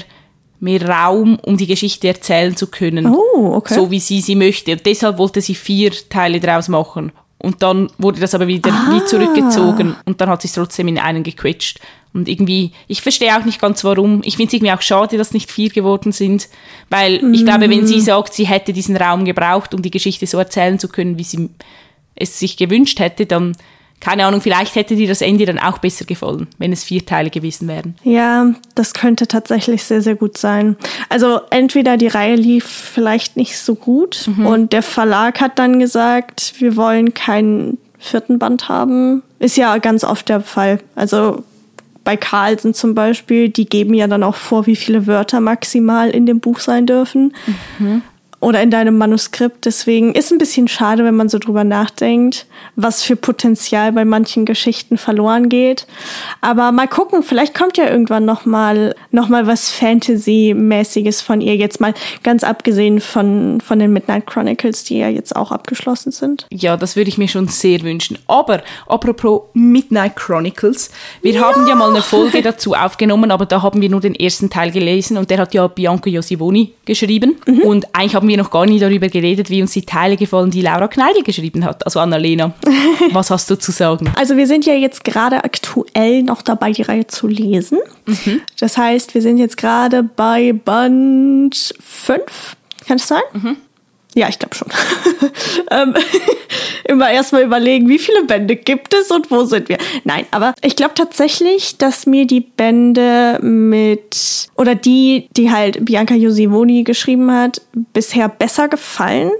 mehr 0.60 0.88
Raum, 0.88 1.36
um 1.42 1.56
die 1.56 1.66
Geschichte 1.66 2.08
erzählen 2.08 2.56
zu 2.56 2.68
können. 2.68 3.06
Oh, 3.06 3.54
okay. 3.54 3.74
So 3.74 3.90
wie 3.90 4.00
sie 4.00 4.20
sie 4.20 4.36
möchte. 4.36 4.72
Und 4.72 4.86
deshalb 4.86 5.18
wollte 5.18 5.40
sie 5.40 5.54
vier 5.56 5.90
Teile 6.08 6.40
daraus 6.40 6.68
machen. 6.68 7.12
und 7.38 7.62
dann 7.62 7.90
wurde 7.98 8.20
das 8.20 8.34
aber 8.34 8.46
wieder 8.46 8.72
Ah. 8.72 8.92
wie 8.94 9.04
zurückgezogen 9.04 9.94
und 10.06 10.18
dann 10.20 10.30
hat 10.30 10.40
sie 10.40 10.48
es 10.48 10.54
trotzdem 10.54 10.88
in 10.88 10.98
einen 10.98 11.22
gequetscht. 11.22 11.78
Und 12.14 12.28
irgendwie, 12.28 12.70
ich 12.86 13.02
verstehe 13.02 13.36
auch 13.36 13.44
nicht 13.44 13.60
ganz 13.60 13.82
warum. 13.84 14.22
Ich 14.24 14.36
finde 14.36 14.48
es 14.48 14.54
irgendwie 14.54 14.72
auch 14.72 14.80
schade, 14.82 15.18
dass 15.18 15.32
nicht 15.34 15.50
vier 15.50 15.68
geworden 15.70 16.12
sind, 16.12 16.48
weil 16.88 17.14
ich 17.34 17.44
glaube, 17.44 17.68
wenn 17.68 17.80
Mhm. 17.80 17.86
sie 17.86 18.00
sagt, 18.00 18.32
sie 18.34 18.46
hätte 18.46 18.72
diesen 18.72 18.96
Raum 18.96 19.24
gebraucht, 19.24 19.74
um 19.74 19.82
die 19.82 19.90
Geschichte 19.90 20.26
so 20.26 20.38
erzählen 20.38 20.78
zu 20.78 20.86
können, 20.88 21.18
wie 21.18 21.24
sie 21.24 21.50
es 22.14 22.38
sich 22.38 22.56
gewünscht 22.56 23.00
hätte, 23.00 23.26
dann, 23.26 23.56
keine 23.98 24.26
Ahnung, 24.26 24.40
vielleicht 24.40 24.76
hätte 24.76 24.94
dir 24.94 25.08
das 25.08 25.22
Ende 25.22 25.44
dann 25.44 25.58
auch 25.58 25.78
besser 25.78 26.04
gefallen, 26.04 26.46
wenn 26.58 26.72
es 26.72 26.84
vier 26.84 27.04
Teile 27.04 27.30
gewesen 27.30 27.66
wären. 27.66 27.96
Ja, 28.04 28.46
das 28.76 28.94
könnte 28.94 29.26
tatsächlich 29.26 29.82
sehr, 29.82 30.00
sehr 30.00 30.14
gut 30.14 30.38
sein. 30.38 30.76
Also 31.08 31.40
entweder 31.50 31.96
die 31.96 32.06
Reihe 32.06 32.36
lief 32.36 32.64
vielleicht 32.64 33.36
nicht 33.36 33.58
so 33.58 33.74
gut 33.74 34.28
und 34.44 34.72
der 34.72 34.82
Verlag 34.84 35.40
hat 35.40 35.58
dann 35.58 35.80
gesagt, 35.80 36.54
wir 36.58 36.76
wollen 36.76 37.12
keinen 37.12 37.78
vierten 37.98 38.38
Band 38.38 38.68
haben. 38.68 39.24
Ist 39.40 39.56
ja 39.56 39.78
ganz 39.78 40.04
oft 40.04 40.28
der 40.28 40.40
Fall. 40.42 40.78
Also 40.94 41.42
bei 42.04 42.16
Carlsen 42.16 42.74
zum 42.74 42.94
Beispiel, 42.94 43.48
die 43.48 43.66
geben 43.66 43.94
ja 43.94 44.06
dann 44.06 44.22
auch 44.22 44.36
vor, 44.36 44.66
wie 44.66 44.76
viele 44.76 45.06
Wörter 45.06 45.40
maximal 45.40 46.10
in 46.10 46.26
dem 46.26 46.40
Buch 46.40 46.60
sein 46.60 46.86
dürfen. 46.86 47.34
Oder 48.44 48.62
in 48.62 48.70
deinem 48.70 48.98
Manuskript. 48.98 49.64
Deswegen 49.64 50.14
ist 50.14 50.30
ein 50.30 50.36
bisschen 50.36 50.68
schade, 50.68 51.02
wenn 51.02 51.14
man 51.14 51.30
so 51.30 51.38
drüber 51.38 51.64
nachdenkt, 51.64 52.44
was 52.76 53.02
für 53.02 53.16
Potenzial 53.16 53.90
bei 53.92 54.04
manchen 54.04 54.44
Geschichten 54.44 54.98
verloren 54.98 55.48
geht. 55.48 55.86
Aber 56.42 56.70
mal 56.70 56.86
gucken, 56.86 57.22
vielleicht 57.22 57.54
kommt 57.54 57.78
ja 57.78 57.88
irgendwann 57.88 58.26
noch 58.26 58.44
mal, 58.44 58.94
noch 59.12 59.30
mal 59.30 59.46
was 59.46 59.70
Fantasy-mäßiges 59.70 61.22
von 61.22 61.40
ihr. 61.40 61.56
Jetzt 61.56 61.80
mal 61.80 61.94
ganz 62.22 62.44
abgesehen 62.44 63.00
von, 63.00 63.62
von 63.62 63.78
den 63.78 63.94
Midnight 63.94 64.26
Chronicles, 64.26 64.84
die 64.84 64.98
ja 64.98 65.08
jetzt 65.08 65.34
auch 65.34 65.50
abgeschlossen 65.50 66.12
sind. 66.12 66.46
Ja, 66.50 66.76
das 66.76 66.96
würde 66.96 67.08
ich 67.08 67.16
mir 67.16 67.28
schon 67.28 67.48
sehr 67.48 67.80
wünschen. 67.80 68.18
Aber 68.26 68.62
apropos 68.86 69.44
Midnight 69.54 70.16
Chronicles, 70.16 70.90
wir 71.22 71.40
haben 71.40 71.66
ja 71.66 71.74
mal 71.74 71.88
eine 71.88 72.02
Folge 72.02 72.42
dazu 72.42 72.74
aufgenommen, 72.74 73.30
aber 73.30 73.46
da 73.46 73.62
haben 73.62 73.80
wir 73.80 73.88
nur 73.88 74.02
den 74.02 74.14
ersten 74.14 74.50
Teil 74.50 74.70
gelesen 74.70 75.16
und 75.16 75.30
der 75.30 75.38
hat 75.38 75.54
ja 75.54 75.66
Bianca 75.66 76.10
Josivoni 76.10 76.74
geschrieben. 76.84 77.36
Und 77.64 77.86
eigentlich 77.94 78.14
haben 78.14 78.28
wir 78.28 78.33
noch 78.36 78.50
gar 78.50 78.66
nie 78.66 78.78
darüber 78.78 79.08
geredet, 79.08 79.50
wie 79.50 79.62
uns 79.62 79.72
die 79.72 79.82
Teile 79.82 80.16
gefallen, 80.16 80.50
die 80.50 80.62
Laura 80.62 80.88
Kneidl 80.88 81.22
geschrieben 81.22 81.64
hat. 81.64 81.84
Also 81.84 82.00
Annalena, 82.00 82.52
was 83.12 83.30
hast 83.30 83.50
du 83.50 83.56
zu 83.56 83.72
sagen? 83.72 84.10
Also 84.16 84.36
wir 84.36 84.46
sind 84.46 84.66
ja 84.66 84.74
jetzt 84.74 85.04
gerade 85.04 85.44
aktuell 85.44 86.22
noch 86.22 86.42
dabei, 86.42 86.72
die 86.72 86.82
Reihe 86.82 87.06
zu 87.06 87.26
lesen. 87.26 87.78
Das 88.60 88.76
heißt, 88.76 89.14
wir 89.14 89.22
sind 89.22 89.38
jetzt 89.38 89.56
gerade 89.56 90.02
bei 90.02 90.52
Band 90.52 91.74
5. 91.80 92.56
Kann 92.86 92.96
es 92.96 93.08
sein? 93.08 93.56
Ja, 94.14 94.28
ich 94.28 94.38
glaube 94.38 94.54
schon. 94.54 94.68
ähm, 95.70 95.94
immer 96.84 97.10
erstmal 97.10 97.42
überlegen, 97.42 97.88
wie 97.88 97.98
viele 97.98 98.22
Bände 98.24 98.54
gibt 98.54 98.94
es 98.94 99.10
und 99.10 99.30
wo 99.30 99.44
sind 99.44 99.68
wir. 99.68 99.78
Nein, 100.04 100.26
aber 100.30 100.54
ich 100.62 100.76
glaube 100.76 100.94
tatsächlich, 100.94 101.78
dass 101.78 102.06
mir 102.06 102.26
die 102.26 102.40
Bände 102.40 103.38
mit 103.42 104.48
oder 104.56 104.76
die, 104.76 105.28
die 105.36 105.50
halt 105.50 105.84
Bianca 105.84 106.14
Josivoni 106.14 106.84
geschrieben 106.84 107.32
hat, 107.32 107.60
bisher 107.92 108.28
besser 108.28 108.68
gefallen. 108.68 109.32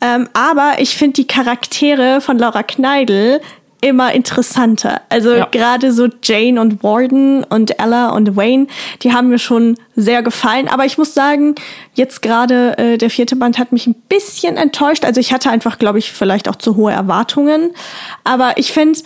Ähm, 0.00 0.28
aber 0.32 0.74
ich 0.78 0.96
finde 0.96 1.14
die 1.14 1.26
Charaktere 1.26 2.20
von 2.20 2.38
Laura 2.38 2.62
Kneidl 2.62 3.40
immer 3.86 4.12
interessanter. 4.12 5.00
Also 5.08 5.32
Ja. 5.34 5.48
gerade 5.50 5.92
so 5.92 6.08
Jane 6.22 6.60
und 6.60 6.82
Warden 6.82 7.44
und 7.44 7.78
Ella 7.80 8.10
und 8.10 8.36
Wayne, 8.36 8.66
die 9.02 9.12
haben 9.12 9.28
mir 9.28 9.38
schon 9.38 9.76
sehr 9.94 10.22
gefallen. 10.22 10.68
Aber 10.68 10.84
ich 10.84 10.98
muss 10.98 11.14
sagen, 11.14 11.54
jetzt 11.94 12.22
gerade 12.22 12.76
äh, 12.78 12.98
der 12.98 13.10
vierte 13.10 13.36
Band 13.36 13.58
hat 13.58 13.72
mich 13.72 13.86
ein 13.86 13.94
bisschen 14.08 14.56
enttäuscht. 14.56 15.04
Also 15.04 15.20
ich 15.20 15.32
hatte 15.32 15.50
einfach, 15.50 15.78
glaube 15.78 15.98
ich, 15.98 16.12
vielleicht 16.12 16.48
auch 16.48 16.56
zu 16.56 16.76
hohe 16.76 16.92
Erwartungen. 16.92 17.70
Aber 18.24 18.58
ich 18.58 18.72
finde 18.72 18.98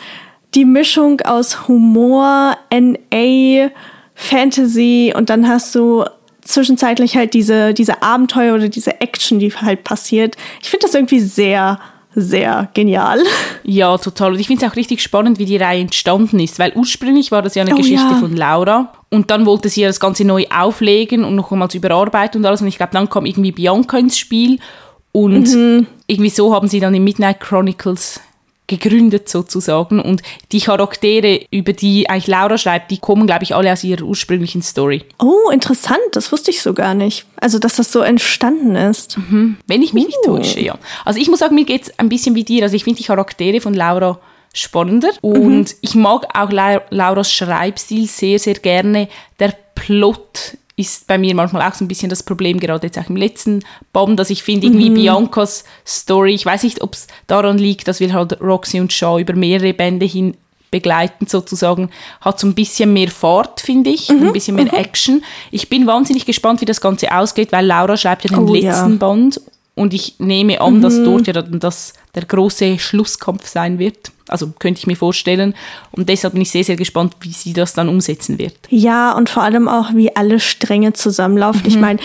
die 0.54 0.64
Mischung 0.64 1.20
aus 1.20 1.68
Humor, 1.68 2.56
NA, 2.70 3.70
Fantasy 4.14 5.12
und 5.16 5.30
dann 5.30 5.48
hast 5.48 5.74
du 5.74 6.04
zwischenzeitlich 6.42 7.16
halt 7.16 7.34
diese, 7.34 7.74
diese 7.74 8.02
Abenteuer 8.02 8.54
oder 8.54 8.68
diese 8.68 9.00
Action, 9.00 9.38
die 9.38 9.52
halt 9.52 9.84
passiert. 9.84 10.36
Ich 10.62 10.70
finde 10.70 10.86
das 10.86 10.94
irgendwie 10.94 11.20
sehr, 11.20 11.78
sehr 12.14 12.68
genial. 12.74 13.20
Ja, 13.62 13.96
total. 13.98 14.32
Und 14.32 14.40
ich 14.40 14.46
finde 14.48 14.64
es 14.66 14.72
auch 14.72 14.76
richtig 14.76 15.00
spannend, 15.02 15.38
wie 15.38 15.44
die 15.44 15.56
Reihe 15.56 15.80
entstanden 15.80 16.40
ist, 16.40 16.58
weil 16.58 16.72
ursprünglich 16.74 17.30
war 17.30 17.42
das 17.42 17.54
ja 17.54 17.62
eine 17.62 17.74
Oh, 17.74 17.76
Geschichte 17.76 18.08
ja. 18.10 18.16
von 18.16 18.34
Laura 18.36 18.92
und 19.10 19.30
dann 19.30 19.46
wollte 19.46 19.68
sie 19.68 19.82
ja 19.82 19.88
das 19.88 20.00
Ganze 20.00 20.24
neu 20.24 20.46
auflegen 20.54 21.24
und 21.24 21.36
noch 21.36 21.52
einmal 21.52 21.68
überarbeiten 21.72 22.40
und 22.40 22.46
alles. 22.46 22.62
Und 22.62 22.68
ich 22.68 22.76
glaube, 22.78 22.92
dann 22.92 23.08
kam 23.08 23.26
irgendwie 23.26 23.52
Bianca 23.52 23.96
ins 23.98 24.18
Spiel 24.18 24.58
und 25.12 25.48
Mhm. 25.54 25.86
irgendwie 26.06 26.30
so 26.30 26.54
haben 26.54 26.68
sie 26.68 26.80
dann 26.80 26.92
die 26.92 27.00
Midnight 27.00 27.40
Chronicles 27.40 28.20
gegründet 28.70 29.28
sozusagen 29.28 30.00
und 30.00 30.22
die 30.52 30.60
Charaktere, 30.60 31.40
über 31.50 31.72
die 31.72 32.08
eigentlich 32.08 32.28
Laura 32.28 32.56
schreibt, 32.56 32.90
die 32.90 32.98
kommen, 32.98 33.26
glaube 33.26 33.42
ich, 33.42 33.54
alle 33.54 33.72
aus 33.72 33.82
ihrer 33.84 34.02
ursprünglichen 34.02 34.62
Story. 34.62 35.04
Oh, 35.18 35.50
interessant. 35.50 35.98
Das 36.12 36.30
wusste 36.30 36.52
ich 36.52 36.62
so 36.62 36.72
gar 36.72 36.94
nicht. 36.94 37.26
Also, 37.36 37.58
dass 37.58 37.76
das 37.76 37.90
so 37.90 38.00
entstanden 38.00 38.76
ist. 38.76 39.18
Wenn 39.66 39.82
ich 39.82 39.92
mich 39.92 40.06
nicht 40.06 40.18
Uh. 40.24 40.36
täusche, 40.36 40.60
ja. 40.60 40.78
Also 41.04 41.20
ich 41.20 41.28
muss 41.28 41.40
sagen, 41.40 41.54
mir 41.54 41.64
geht 41.64 41.82
es 41.82 41.98
ein 41.98 42.08
bisschen 42.08 42.34
wie 42.34 42.44
dir. 42.44 42.62
Also 42.62 42.76
ich 42.76 42.84
finde 42.84 42.98
die 42.98 43.04
Charaktere 43.04 43.60
von 43.60 43.74
Laura 43.74 44.18
spannender 44.52 45.10
und 45.20 45.76
ich 45.80 45.94
mag 45.94 46.26
auch 46.34 46.50
La 46.50 46.82
Lauras 46.90 47.32
Schreibstil 47.32 48.06
sehr, 48.06 48.38
sehr 48.38 48.54
gerne. 48.54 49.08
Der 49.38 49.54
Plot 49.74 50.56
ist 50.80 51.06
bei 51.06 51.18
mir 51.18 51.34
manchmal 51.34 51.68
auch 51.68 51.74
so 51.74 51.84
ein 51.84 51.88
bisschen 51.88 52.10
das 52.10 52.22
Problem, 52.22 52.58
gerade 52.58 52.86
jetzt 52.86 52.98
auch 52.98 53.08
im 53.08 53.16
letzten 53.16 53.62
Band, 53.92 54.18
dass 54.18 54.30
ich 54.30 54.42
finde, 54.42 54.66
irgendwie 54.66 54.90
Biancas 54.90 55.64
Story, 55.86 56.34
ich 56.34 56.46
weiß 56.46 56.62
nicht, 56.64 56.82
ob 56.82 56.94
es 56.94 57.06
daran 57.26 57.58
liegt, 57.58 57.86
dass 57.88 58.00
wir 58.00 58.12
halt 58.12 58.40
Roxy 58.40 58.80
und 58.80 58.92
Shaw 58.92 59.18
über 59.20 59.34
mehrere 59.34 59.72
Bände 59.74 60.06
hin 60.06 60.36
begleiten 60.70 61.26
sozusagen, 61.26 61.90
hat 62.20 62.38
so 62.38 62.46
ein 62.46 62.54
bisschen 62.54 62.92
mehr 62.92 63.08
Fahrt, 63.10 63.60
finde 63.60 63.90
ich, 63.90 64.08
ein 64.08 64.32
bisschen 64.32 64.54
mehr 64.54 64.72
Action. 64.72 65.24
Ich 65.50 65.68
bin 65.68 65.86
wahnsinnig 65.86 66.26
gespannt, 66.26 66.60
wie 66.60 66.64
das 66.64 66.80
Ganze 66.80 67.12
ausgeht, 67.12 67.50
weil 67.50 67.66
Laura 67.66 67.96
schreibt 67.96 68.22
ja 68.24 68.30
den 68.36 68.48
Oh, 68.48 68.54
ja. 68.54 68.70
letzten 68.70 68.98
Band 68.98 69.40
und 69.74 69.94
ich 69.94 70.16
nehme 70.18 70.60
an, 70.60 70.82
dass 70.82 71.02
dort 71.02 71.26
ja 71.26 71.32
dann 71.32 71.60
das 71.60 71.94
der 72.14 72.24
große 72.24 72.78
Schlusskampf 72.78 73.46
sein 73.46 73.78
wird. 73.78 74.12
Also 74.28 74.52
könnte 74.58 74.78
ich 74.78 74.86
mir 74.86 74.96
vorstellen. 74.96 75.54
Und 75.92 76.08
deshalb 76.08 76.34
bin 76.34 76.42
ich 76.42 76.50
sehr, 76.50 76.64
sehr 76.64 76.76
gespannt, 76.76 77.14
wie 77.20 77.32
sie 77.32 77.52
das 77.52 77.72
dann 77.72 77.88
umsetzen 77.88 78.38
wird. 78.38 78.54
Ja, 78.68 79.12
und 79.12 79.28
vor 79.28 79.42
allem 79.42 79.68
auch, 79.68 79.94
wie 79.94 80.14
alle 80.14 80.38
Stränge 80.38 80.92
zusammenlaufen. 80.92 81.62
Ich 81.66 81.78
meine, 81.78 81.98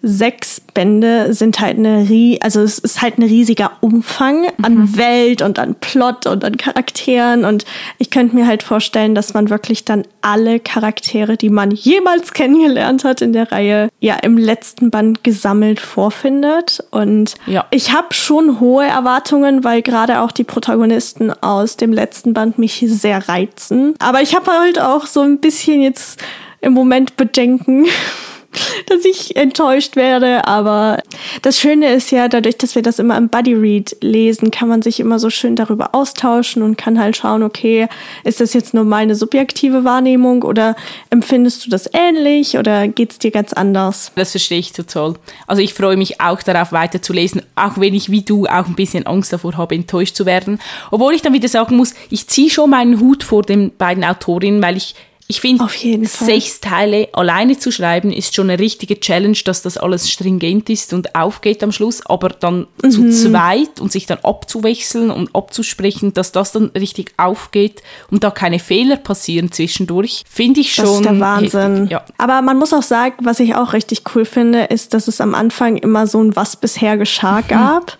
sechs 0.00 0.60
Bände 0.74 1.34
sind 1.34 1.58
halt 1.60 1.76
eine, 1.78 2.08
rie 2.08 2.38
also 2.40 2.60
es 2.60 2.78
ist 2.78 3.02
halt 3.02 3.18
ein 3.18 3.24
riesiger 3.24 3.72
Umfang 3.80 4.46
an 4.62 4.96
Welt 4.96 5.42
und 5.42 5.58
an 5.58 5.74
Plot 5.74 6.26
und 6.26 6.44
an 6.44 6.56
Charakteren. 6.56 7.44
Und 7.44 7.64
ich 7.98 8.10
könnte 8.10 8.36
mir 8.36 8.46
halt 8.46 8.62
vorstellen, 8.62 9.14
dass 9.16 9.34
man 9.34 9.50
wirklich 9.50 9.84
dann 9.84 10.04
alle 10.22 10.60
Charaktere, 10.60 11.36
die 11.36 11.50
man 11.50 11.72
jemals 11.72 12.32
kennengelernt 12.34 13.02
hat 13.04 13.22
in 13.22 13.32
der 13.32 13.50
Reihe, 13.50 13.88
ja 13.98 14.14
im 14.14 14.38
letzten 14.38 14.90
Band 14.90 15.24
gesammelt 15.24 15.80
vorfindet. 15.80 16.84
Und 16.90 17.34
Ja. 17.46 17.66
ich 17.70 17.92
habe 17.92 18.14
schon 18.14 18.60
hohe 18.60 18.84
Erwartungen, 18.84 19.64
weil 19.64 19.82
gerade 19.82 20.20
auch 20.20 20.30
die 20.32 20.44
Protagonisten 20.44 21.32
aus 21.42 21.76
dem 21.76 21.92
letzten 21.92 22.34
Band 22.34 22.56
mich 22.58 22.84
sehr 22.86 23.28
reizen. 23.28 23.94
Aber 23.98 24.22
ich 24.22 24.34
habe 24.36 24.50
halt 24.52 24.80
auch 24.80 25.06
so 25.06 25.20
ein 25.22 25.38
bisschen 25.38 25.82
jetzt 25.82 26.20
im 26.60 26.72
Moment 26.72 27.16
Bedenken, 27.16 27.86
dass 28.86 29.04
ich 29.04 29.36
enttäuscht 29.36 29.96
werde. 29.96 30.46
Aber 30.46 31.02
das 31.42 31.58
Schöne 31.58 31.92
ist 31.92 32.10
ja, 32.10 32.28
dadurch, 32.28 32.56
dass 32.58 32.74
wir 32.74 32.82
das 32.82 32.98
immer 32.98 33.16
im 33.16 33.28
Buddy 33.28 33.54
Read 33.54 33.96
lesen, 34.00 34.50
kann 34.50 34.68
man 34.68 34.82
sich 34.82 35.00
immer 35.00 35.18
so 35.18 35.30
schön 35.30 35.56
darüber 35.56 35.94
austauschen 35.94 36.62
und 36.62 36.76
kann 36.76 36.98
halt 36.98 37.16
schauen, 37.16 37.42
okay, 37.42 37.88
ist 38.24 38.40
das 38.40 38.54
jetzt 38.54 38.74
nur 38.74 38.84
meine 38.84 39.14
subjektive 39.14 39.84
Wahrnehmung 39.84 40.42
oder 40.42 40.76
empfindest 41.10 41.66
du 41.66 41.70
das 41.70 41.90
ähnlich 41.92 42.56
oder 42.56 42.88
geht's 42.88 43.18
dir 43.18 43.30
ganz 43.30 43.52
anders? 43.52 44.12
Das 44.14 44.30
verstehe 44.30 44.58
ich 44.58 44.72
total. 44.72 45.14
Also 45.46 45.62
ich 45.62 45.74
freue 45.74 45.96
mich 45.96 46.20
auch 46.20 46.42
darauf 46.42 46.72
weiterzulesen, 46.72 47.42
auch 47.54 47.78
wenn 47.78 47.94
ich 47.94 48.10
wie 48.10 48.22
du 48.22 48.46
auch 48.46 48.66
ein 48.66 48.74
bisschen 48.74 49.06
Angst 49.06 49.32
davor 49.32 49.56
habe, 49.56 49.74
enttäuscht 49.74 50.16
zu 50.16 50.26
werden. 50.26 50.58
Obwohl 50.90 51.14
ich 51.14 51.22
dann 51.22 51.32
wieder 51.32 51.48
sagen 51.48 51.76
muss, 51.76 51.94
ich 52.10 52.26
ziehe 52.26 52.50
schon 52.50 52.70
meinen 52.70 53.00
Hut 53.00 53.22
vor 53.24 53.42
den 53.42 53.74
beiden 53.76 54.04
Autorinnen, 54.04 54.62
weil 54.62 54.76
ich 54.76 54.94
ich 55.30 55.42
finde, 55.42 55.66
sechs 56.06 56.60
Teile 56.60 57.08
alleine 57.12 57.58
zu 57.58 57.70
schreiben, 57.70 58.10
ist 58.10 58.34
schon 58.34 58.48
eine 58.48 58.58
richtige 58.58 58.98
Challenge, 58.98 59.36
dass 59.44 59.60
das 59.60 59.76
alles 59.76 60.10
stringent 60.10 60.70
ist 60.70 60.94
und 60.94 61.14
aufgeht 61.14 61.62
am 61.62 61.70
Schluss. 61.70 62.04
Aber 62.06 62.30
dann 62.30 62.66
Mhm. 62.82 62.90
zu 62.90 63.10
zweit 63.10 63.78
und 63.78 63.92
sich 63.92 64.06
dann 64.06 64.18
abzuwechseln 64.22 65.10
und 65.10 65.34
abzusprechen, 65.34 66.14
dass 66.14 66.32
das 66.32 66.52
dann 66.52 66.70
richtig 66.70 67.12
aufgeht 67.18 67.82
und 68.10 68.24
da 68.24 68.30
keine 68.30 68.58
Fehler 68.58 68.96
passieren 68.96 69.52
zwischendurch, 69.52 70.24
finde 70.30 70.60
ich 70.60 70.74
schon. 70.74 70.86
Das 70.86 70.94
ist 70.96 71.04
der 71.04 71.20
Wahnsinn. 71.20 71.74
Heftig, 71.74 71.90
ja. 71.90 72.04
Aber 72.16 72.40
man 72.40 72.56
muss 72.58 72.72
auch 72.72 72.82
sagen, 72.82 73.16
was 73.22 73.38
ich 73.38 73.54
auch 73.54 73.74
richtig 73.74 74.04
cool 74.14 74.24
finde, 74.24 74.64
ist, 74.64 74.94
dass 74.94 75.08
es 75.08 75.20
am 75.20 75.34
Anfang 75.34 75.76
immer 75.76 76.06
so 76.06 76.22
ein 76.22 76.36
Was 76.36 76.56
bisher 76.56 76.96
geschah 76.96 77.42
gab. 77.42 77.98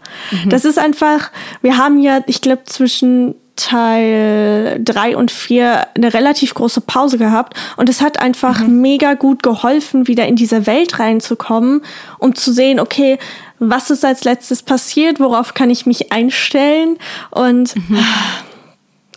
Das 0.48 0.64
ist 0.64 0.78
einfach, 0.78 1.30
wir 1.60 1.76
haben 1.76 2.00
ja, 2.00 2.22
ich 2.26 2.40
glaube, 2.40 2.62
zwischen 2.64 3.34
Teil 3.58 4.80
drei 4.82 5.16
und 5.16 5.30
vier 5.30 5.86
eine 5.94 6.14
relativ 6.14 6.54
große 6.54 6.80
Pause 6.80 7.18
gehabt 7.18 7.54
und 7.76 7.88
es 7.88 8.00
hat 8.00 8.20
einfach 8.20 8.60
mega 8.66 9.14
gut 9.14 9.42
geholfen, 9.42 10.06
wieder 10.06 10.26
in 10.26 10.36
diese 10.36 10.66
Welt 10.66 10.98
reinzukommen 10.98 11.82
und 12.18 12.38
zu 12.38 12.52
sehen, 12.52 12.80
okay, 12.80 13.18
was 13.58 13.90
ist 13.90 14.04
als 14.04 14.24
letztes 14.24 14.62
passiert, 14.62 15.18
worauf 15.18 15.54
kann 15.54 15.70
ich 15.70 15.84
mich 15.84 16.12
einstellen 16.12 16.98
und 17.30 17.74
mhm. 17.76 17.98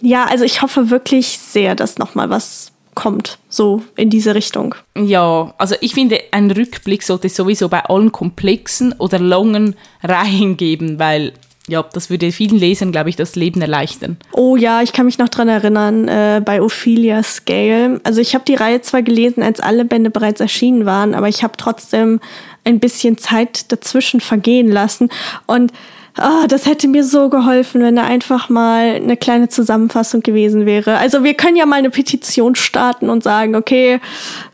ja, 0.01 0.25
also 0.25 0.43
ich 0.43 0.61
hoffe 0.61 0.89
wirklich 0.89 1.37
sehr, 1.39 1.75
dass 1.75 1.99
noch 1.99 2.15
mal 2.15 2.29
was 2.29 2.71
kommt, 2.95 3.37
so 3.47 3.83
in 3.95 4.09
diese 4.09 4.35
Richtung. 4.35 4.75
Ja, 4.97 5.53
also 5.57 5.75
ich 5.81 5.93
finde, 5.93 6.19
ein 6.31 6.51
Rückblick 6.51 7.03
sollte 7.03 7.27
es 7.27 7.35
sowieso 7.35 7.69
bei 7.69 7.85
allen 7.85 8.11
komplexen 8.11 8.93
oder 8.93 9.19
langen 9.19 9.75
Reihen 10.03 10.57
geben, 10.57 10.99
weil 10.99 11.33
ja, 11.67 11.83
das 11.93 12.09
würde 12.09 12.31
vielen 12.31 12.57
Lesern, 12.57 12.91
glaube 12.91 13.09
ich, 13.09 13.15
das 13.15 13.35
Leben 13.35 13.61
erleichtern. 13.61 14.17
Oh 14.33 14.55
ja, 14.55 14.81
ich 14.81 14.93
kann 14.93 15.05
mich 15.05 15.19
noch 15.19 15.29
dran 15.29 15.47
erinnern, 15.47 16.07
äh, 16.07 16.41
bei 16.43 16.61
Ophelia 16.61 17.21
Scale. 17.23 18.01
Also 18.03 18.19
ich 18.19 18.33
habe 18.33 18.45
die 18.45 18.55
Reihe 18.55 18.81
zwar 18.81 19.03
gelesen, 19.03 19.43
als 19.43 19.59
alle 19.59 19.85
Bände 19.85 20.09
bereits 20.09 20.41
erschienen 20.41 20.85
waren, 20.85 21.13
aber 21.13 21.29
ich 21.29 21.43
habe 21.43 21.53
trotzdem 21.57 22.19
ein 22.63 22.79
bisschen 22.79 23.17
Zeit 23.17 23.71
dazwischen 23.71 24.21
vergehen 24.21 24.71
lassen. 24.71 25.09
Und 25.45 25.71
oh, 26.17 26.47
das 26.47 26.65
hätte 26.65 26.87
mir 26.87 27.03
so 27.03 27.29
geholfen, 27.29 27.81
wenn 27.81 27.95
da 27.95 28.03
einfach 28.03 28.49
mal 28.49 28.95
eine 28.95 29.17
kleine 29.17 29.49
Zusammenfassung 29.49 30.21
gewesen 30.21 30.65
wäre. 30.65 30.97
Also 30.97 31.23
wir 31.23 31.33
können 31.33 31.57
ja 31.57 31.65
mal 31.65 31.77
eine 31.77 31.89
Petition 31.89 32.55
starten 32.55 33.09
und 33.09 33.23
sagen, 33.23 33.55
okay, 33.55 33.99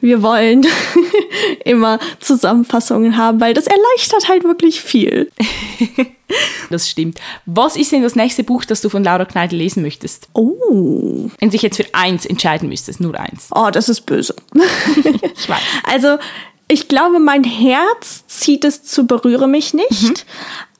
wir 0.01 0.21
wollen 0.21 0.65
immer 1.67 1.99
Zusammenfassungen 2.19 3.17
haben, 3.17 3.39
weil 3.39 3.53
das 3.53 3.67
erleichtert 3.67 4.27
halt 4.27 4.43
wirklich 4.43 4.81
viel. 4.81 5.31
Das 6.69 6.89
stimmt. 6.89 7.21
Was 7.45 7.77
ist 7.77 7.93
denn 7.93 8.03
das 8.03 8.15
nächste 8.15 8.43
Buch, 8.43 8.65
das 8.65 8.81
du 8.81 8.89
von 8.89 9.01
Laura 9.01 9.23
Kneidl 9.23 9.55
lesen 9.55 9.81
möchtest? 9.81 10.27
Oh. 10.33 11.29
Wenn 11.39 11.49
du 11.49 11.53
dich 11.53 11.61
jetzt 11.61 11.77
für 11.77 11.85
eins 11.93 12.25
entscheiden 12.25 12.67
müsstest, 12.67 12.99
nur 12.99 13.17
eins. 13.17 13.47
Oh, 13.55 13.69
das 13.71 13.87
ist 13.87 14.01
böse. 14.01 14.35
ich 14.55 15.49
weiß. 15.49 15.61
Also, 15.83 16.17
ich 16.67 16.89
glaube, 16.89 17.19
mein 17.19 17.45
Herz 17.45 18.25
zieht 18.27 18.65
es 18.65 18.83
zu 18.83 19.07
Berühre 19.07 19.47
mich 19.47 19.73
nicht. 19.73 20.03
Mhm. 20.03 20.15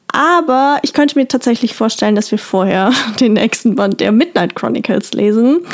Aber 0.09 0.79
ich 0.81 0.93
könnte 0.93 1.17
mir 1.17 1.27
tatsächlich 1.27 1.75
vorstellen, 1.75 2.15
dass 2.15 2.31
wir 2.31 2.39
vorher 2.39 2.91
den 3.19 3.33
nächsten 3.33 3.75
Band 3.75 3.99
der 3.99 4.11
Midnight 4.11 4.55
Chronicles 4.55 5.13
lesen. 5.13 5.65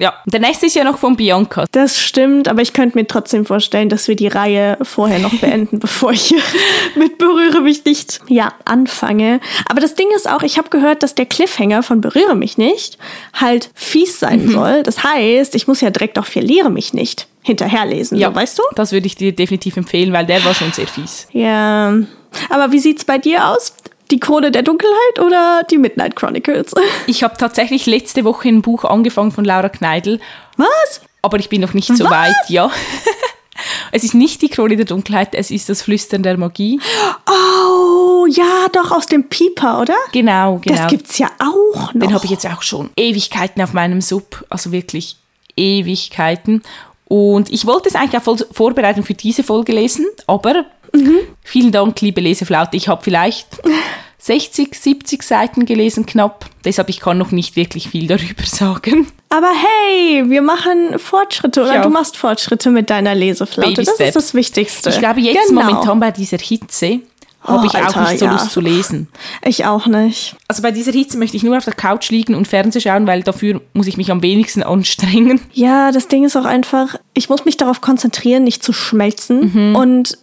Ja, 0.00 0.14
der 0.24 0.40
nächste 0.40 0.64
ist 0.64 0.74
ja 0.74 0.82
noch 0.82 0.96
von 0.96 1.14
Bianca. 1.14 1.66
Das 1.72 2.00
stimmt, 2.00 2.48
aber 2.48 2.62
ich 2.62 2.72
könnte 2.72 2.96
mir 2.96 3.06
trotzdem 3.06 3.44
vorstellen, 3.44 3.90
dass 3.90 4.08
wir 4.08 4.16
die 4.16 4.28
Reihe 4.28 4.78
vorher 4.80 5.18
noch 5.18 5.34
beenden, 5.34 5.78
bevor 5.78 6.12
ich 6.12 6.34
mit 6.96 7.18
Berühre 7.18 7.60
mich 7.60 7.84
nicht 7.84 8.18
ja, 8.26 8.54
anfange. 8.64 9.40
Aber 9.68 9.82
das 9.82 9.94
Ding 9.96 10.06
ist 10.16 10.26
auch, 10.26 10.42
ich 10.42 10.56
habe 10.56 10.70
gehört, 10.70 11.02
dass 11.02 11.14
der 11.14 11.26
Cliffhanger 11.26 11.82
von 11.82 12.00
Berühre 12.00 12.34
mich 12.34 12.56
nicht 12.56 12.96
halt 13.34 13.70
fies 13.74 14.18
sein 14.18 14.46
mhm. 14.46 14.52
soll. 14.52 14.82
Das 14.84 15.04
heißt, 15.04 15.54
ich 15.54 15.68
muss 15.68 15.82
ja 15.82 15.90
direkt 15.90 16.18
auch 16.18 16.24
Verliere 16.24 16.70
mich 16.70 16.94
nicht 16.94 17.26
hinterherlesen, 17.42 18.16
ja, 18.16 18.28
so, 18.28 18.34
weißt 18.34 18.58
du? 18.58 18.62
Das 18.76 18.92
würde 18.92 19.06
ich 19.06 19.16
dir 19.16 19.32
definitiv 19.32 19.76
empfehlen, 19.76 20.14
weil 20.14 20.24
der 20.24 20.42
war 20.46 20.54
schon 20.54 20.72
sehr 20.72 20.86
fies. 20.86 21.26
Ja. 21.32 21.94
Aber 22.48 22.72
wie 22.72 22.78
sieht's 22.78 23.04
bei 23.04 23.18
dir 23.18 23.48
aus? 23.48 23.74
Die 24.10 24.20
Krone 24.20 24.50
der 24.50 24.62
Dunkelheit 24.62 25.20
oder 25.20 25.62
die 25.70 25.78
Midnight 25.78 26.16
Chronicles? 26.16 26.72
Ich 27.06 27.22
habe 27.22 27.36
tatsächlich 27.36 27.86
letzte 27.86 28.24
Woche 28.24 28.48
ein 28.48 28.62
Buch 28.62 28.84
angefangen 28.84 29.32
von 29.32 29.44
Laura 29.44 29.68
Kneidl. 29.68 30.20
Was? 30.56 31.00
Aber 31.22 31.38
ich 31.38 31.48
bin 31.48 31.60
noch 31.60 31.74
nicht 31.74 31.88
so 31.88 32.04
Was? 32.04 32.10
weit, 32.10 32.48
ja. 32.48 32.70
Es 33.92 34.04
ist 34.04 34.14
nicht 34.14 34.40
die 34.40 34.48
Krone 34.48 34.76
der 34.76 34.86
Dunkelheit, 34.86 35.34
es 35.34 35.50
ist 35.50 35.68
das 35.68 35.82
Flüstern 35.82 36.22
der 36.22 36.38
Magie. 36.38 36.80
Oh, 37.26 38.26
ja, 38.26 38.66
doch 38.72 38.90
aus 38.90 39.06
dem 39.06 39.28
Pieper, 39.28 39.80
oder? 39.80 39.96
Genau, 40.12 40.60
genau. 40.62 40.76
Das 40.76 40.86
gibt's 40.88 41.18
ja 41.18 41.28
auch 41.38 41.92
noch. 41.92 42.00
Den 42.00 42.14
habe 42.14 42.24
ich 42.24 42.30
jetzt 42.30 42.46
auch 42.46 42.62
schon 42.62 42.88
Ewigkeiten 42.96 43.62
auf 43.62 43.74
meinem 43.74 44.00
Sub, 44.00 44.46
also 44.48 44.72
wirklich 44.72 45.16
Ewigkeiten. 45.56 46.62
Und 47.06 47.50
ich 47.50 47.66
wollte 47.66 47.88
es 47.88 47.96
eigentlich 47.96 48.22
auch 48.22 48.36
vorbereiten 48.52 49.02
für 49.02 49.14
diese 49.14 49.42
Folge 49.42 49.72
lesen, 49.72 50.06
aber 50.26 50.64
mhm. 50.92 51.18
vielen 51.42 51.72
Dank, 51.72 52.00
liebe 52.00 52.20
Leseflaute. 52.20 52.76
Ich 52.76 52.88
habe 52.88 53.02
vielleicht 53.02 53.46
60, 54.18 54.74
70 54.74 55.22
Seiten 55.22 55.66
gelesen, 55.66 56.06
knapp. 56.06 56.46
Deshalb 56.64 56.88
ich 56.90 57.00
kann 57.00 57.18
noch 57.18 57.30
nicht 57.30 57.56
wirklich 57.56 57.88
viel 57.88 58.06
darüber 58.06 58.42
sagen. 58.44 59.06
Aber 59.28 59.50
hey, 59.50 60.28
wir 60.28 60.42
machen 60.42 60.98
Fortschritte 60.98 61.62
oder 61.62 61.76
ja. 61.76 61.82
du 61.82 61.88
machst 61.88 62.16
Fortschritte 62.16 62.70
mit 62.70 62.90
deiner 62.90 63.14
Leseflaute. 63.14 63.70
Baby 63.70 63.84
das 63.84 63.94
Steps. 63.94 64.08
ist 64.08 64.16
das 64.16 64.34
Wichtigste. 64.34 64.90
Ich 64.90 64.98
glaube, 64.98 65.20
jetzt 65.20 65.48
genau. 65.48 65.62
momentan 65.62 66.00
bei 66.00 66.10
dieser 66.10 66.38
Hitze 66.38 67.00
habe 67.42 67.62
oh, 67.62 67.66
ich 67.66 67.74
Alter, 67.74 68.02
auch 68.02 68.10
nicht 68.10 68.18
so 68.18 68.26
ja. 68.26 68.32
Lust 68.32 68.50
zu 68.50 68.60
lesen. 68.60 69.08
Ich 69.42 69.64
auch 69.64 69.86
nicht. 69.86 70.36
Also 70.46 70.62
bei 70.62 70.72
dieser 70.72 70.92
Hitze 70.92 71.16
möchte 71.16 71.36
ich 71.36 71.42
nur 71.42 71.56
auf 71.56 71.64
der 71.64 71.74
Couch 71.74 72.10
liegen 72.10 72.34
und 72.34 72.46
Fernsehen 72.46 72.82
schauen, 72.82 73.06
weil 73.06 73.22
dafür 73.22 73.62
muss 73.72 73.86
ich 73.86 73.96
mich 73.96 74.10
am 74.10 74.20
wenigsten 74.20 74.62
anstrengen. 74.62 75.40
Ja, 75.52 75.90
das 75.90 76.08
Ding 76.08 76.24
ist 76.24 76.36
auch 76.36 76.44
einfach, 76.44 76.96
ich 77.14 77.30
muss 77.30 77.46
mich 77.46 77.56
darauf 77.56 77.80
konzentrieren, 77.80 78.44
nicht 78.44 78.62
zu 78.62 78.72
schmelzen. 78.74 79.52
Mhm. 79.54 79.76
Und 79.76 80.18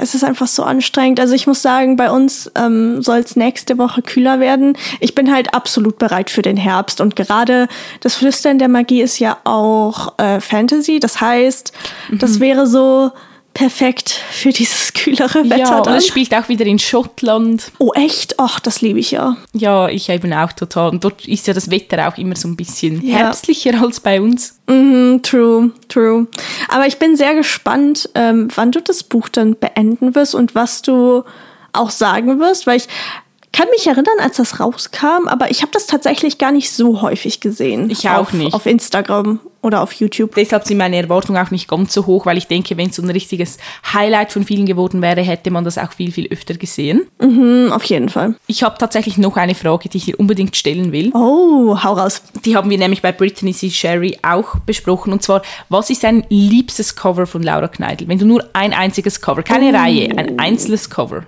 es 0.00 0.14
ist 0.14 0.24
einfach 0.24 0.46
so 0.46 0.62
anstrengend. 0.62 1.20
Also 1.20 1.34
ich 1.34 1.46
muss 1.46 1.62
sagen, 1.62 1.96
bei 1.96 2.10
uns 2.10 2.50
ähm, 2.54 3.02
soll 3.02 3.18
es 3.18 3.36
nächste 3.36 3.78
Woche 3.78 4.02
kühler 4.02 4.40
werden. 4.40 4.76
Ich 5.00 5.14
bin 5.14 5.32
halt 5.32 5.54
absolut 5.54 5.98
bereit 5.98 6.30
für 6.30 6.42
den 6.42 6.56
Herbst. 6.56 7.00
Und 7.00 7.16
gerade 7.16 7.68
das 8.00 8.14
Flüstern 8.14 8.58
der 8.58 8.68
Magie 8.68 9.00
ist 9.00 9.18
ja 9.18 9.38
auch 9.44 10.18
äh, 10.18 10.40
Fantasy. 10.40 11.00
Das 11.00 11.20
heißt, 11.20 11.72
mhm. 12.10 12.18
das 12.18 12.40
wäre 12.40 12.66
so 12.66 13.12
perfekt 13.58 14.10
für 14.30 14.50
dieses 14.50 14.92
kühlere 14.92 15.50
Wetter. 15.50 15.58
Ja, 15.58 15.78
und 15.80 15.88
es 15.88 16.06
spielt 16.06 16.32
auch 16.32 16.48
wieder 16.48 16.64
in 16.64 16.78
Schottland. 16.78 17.72
Oh 17.78 17.90
echt? 17.92 18.38
Ach, 18.38 18.60
das 18.60 18.82
liebe 18.82 19.00
ich 19.00 19.10
ja. 19.10 19.36
Ja, 19.52 19.88
ich 19.88 20.08
eben 20.10 20.32
auch 20.32 20.52
total. 20.52 20.90
Und 20.90 21.02
dort 21.02 21.26
ist 21.26 21.48
ja 21.48 21.54
das 21.54 21.68
Wetter 21.68 22.06
auch 22.06 22.16
immer 22.18 22.36
so 22.36 22.46
ein 22.46 22.54
bisschen 22.54 23.04
ja. 23.04 23.16
herbstlicher 23.16 23.82
als 23.82 23.98
bei 23.98 24.20
uns. 24.20 24.60
Mhm, 24.68 25.22
true, 25.24 25.72
true. 25.88 26.28
Aber 26.68 26.86
ich 26.86 27.00
bin 27.00 27.16
sehr 27.16 27.34
gespannt, 27.34 28.08
ähm, 28.14 28.46
wann 28.54 28.70
du 28.70 28.80
das 28.80 29.02
Buch 29.02 29.28
dann 29.28 29.56
beenden 29.58 30.14
wirst 30.14 30.36
und 30.36 30.54
was 30.54 30.82
du 30.82 31.24
auch 31.72 31.90
sagen 31.90 32.38
wirst, 32.38 32.68
weil 32.68 32.76
ich 32.76 32.86
kann 33.58 33.68
mich 33.70 33.88
erinnern, 33.88 34.20
als 34.20 34.36
das 34.36 34.60
rauskam, 34.60 35.26
aber 35.26 35.50
ich 35.50 35.62
habe 35.62 35.72
das 35.72 35.88
tatsächlich 35.88 36.38
gar 36.38 36.52
nicht 36.52 36.70
so 36.70 37.02
häufig 37.02 37.40
gesehen. 37.40 37.90
Ich 37.90 38.08
auch 38.08 38.18
auf, 38.18 38.32
nicht. 38.32 38.54
Auf 38.54 38.66
Instagram 38.66 39.40
oder 39.62 39.82
auf 39.82 39.92
YouTube. 39.94 40.32
Deshalb 40.36 40.64
sind 40.64 40.78
meine 40.78 40.96
Erwartungen 40.96 41.44
auch 41.44 41.50
nicht 41.50 41.66
ganz 41.66 41.92
so 41.92 42.06
hoch, 42.06 42.24
weil 42.24 42.38
ich 42.38 42.46
denke, 42.46 42.76
wenn 42.76 42.90
es 42.90 42.94
so 42.94 43.02
ein 43.02 43.10
richtiges 43.10 43.58
Highlight 43.92 44.30
von 44.30 44.44
vielen 44.44 44.64
geworden 44.64 45.02
wäre, 45.02 45.22
hätte 45.22 45.50
man 45.50 45.64
das 45.64 45.76
auch 45.76 45.90
viel, 45.90 46.12
viel 46.12 46.28
öfter 46.28 46.54
gesehen. 46.54 47.08
Mhm, 47.20 47.72
auf 47.72 47.82
jeden 47.82 48.08
Fall. 48.08 48.36
Ich 48.46 48.62
habe 48.62 48.78
tatsächlich 48.78 49.18
noch 49.18 49.36
eine 49.36 49.56
Frage, 49.56 49.88
die 49.88 49.96
ich 49.96 50.04
dir 50.04 50.20
unbedingt 50.20 50.54
stellen 50.54 50.92
will. 50.92 51.10
Oh, 51.14 51.82
hau 51.82 51.94
raus. 51.94 52.22
Die 52.44 52.54
haben 52.54 52.70
wir 52.70 52.78
nämlich 52.78 53.02
bei 53.02 53.10
Brittany 53.10 53.52
C. 53.52 53.70
Sherry 53.70 54.16
auch 54.22 54.60
besprochen. 54.66 55.12
Und 55.12 55.24
zwar, 55.24 55.42
was 55.68 55.90
ist 55.90 56.04
dein 56.04 56.24
liebstes 56.28 56.94
Cover 56.94 57.26
von 57.26 57.42
Laura 57.42 57.66
Kneidl? 57.66 58.06
Wenn 58.06 58.20
du 58.20 58.26
nur 58.26 58.48
ein 58.52 58.72
einziges 58.72 59.20
Cover, 59.20 59.42
keine 59.42 59.70
oh. 59.70 59.76
Reihe, 59.76 60.16
ein 60.16 60.38
einzelnes 60.38 60.88
Cover 60.88 61.26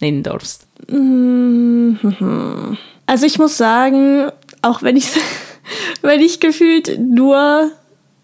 nennen 0.00 0.22
darfst. 0.22 0.66
Mhm. 0.88 2.76
Also 3.06 3.26
ich 3.26 3.38
muss 3.38 3.56
sagen, 3.56 4.30
auch 4.62 4.82
wenn 4.82 4.96
ich, 4.96 5.10
wenn 6.02 6.20
ich 6.20 6.40
gefühlt 6.40 6.98
nur 6.98 7.70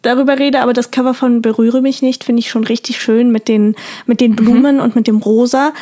darüber 0.02 0.38
rede, 0.38 0.60
aber 0.60 0.72
das 0.72 0.90
Cover 0.90 1.14
von 1.14 1.42
Berühre 1.42 1.80
mich 1.80 2.02
nicht 2.02 2.24
finde 2.24 2.40
ich 2.40 2.50
schon 2.50 2.64
richtig 2.64 3.00
schön 3.00 3.30
mit 3.30 3.48
den, 3.48 3.74
mit 4.06 4.20
den 4.20 4.36
Blumen 4.36 4.76
mhm. 4.76 4.82
und 4.82 4.96
mit 4.96 5.06
dem 5.06 5.18
Rosa. 5.18 5.72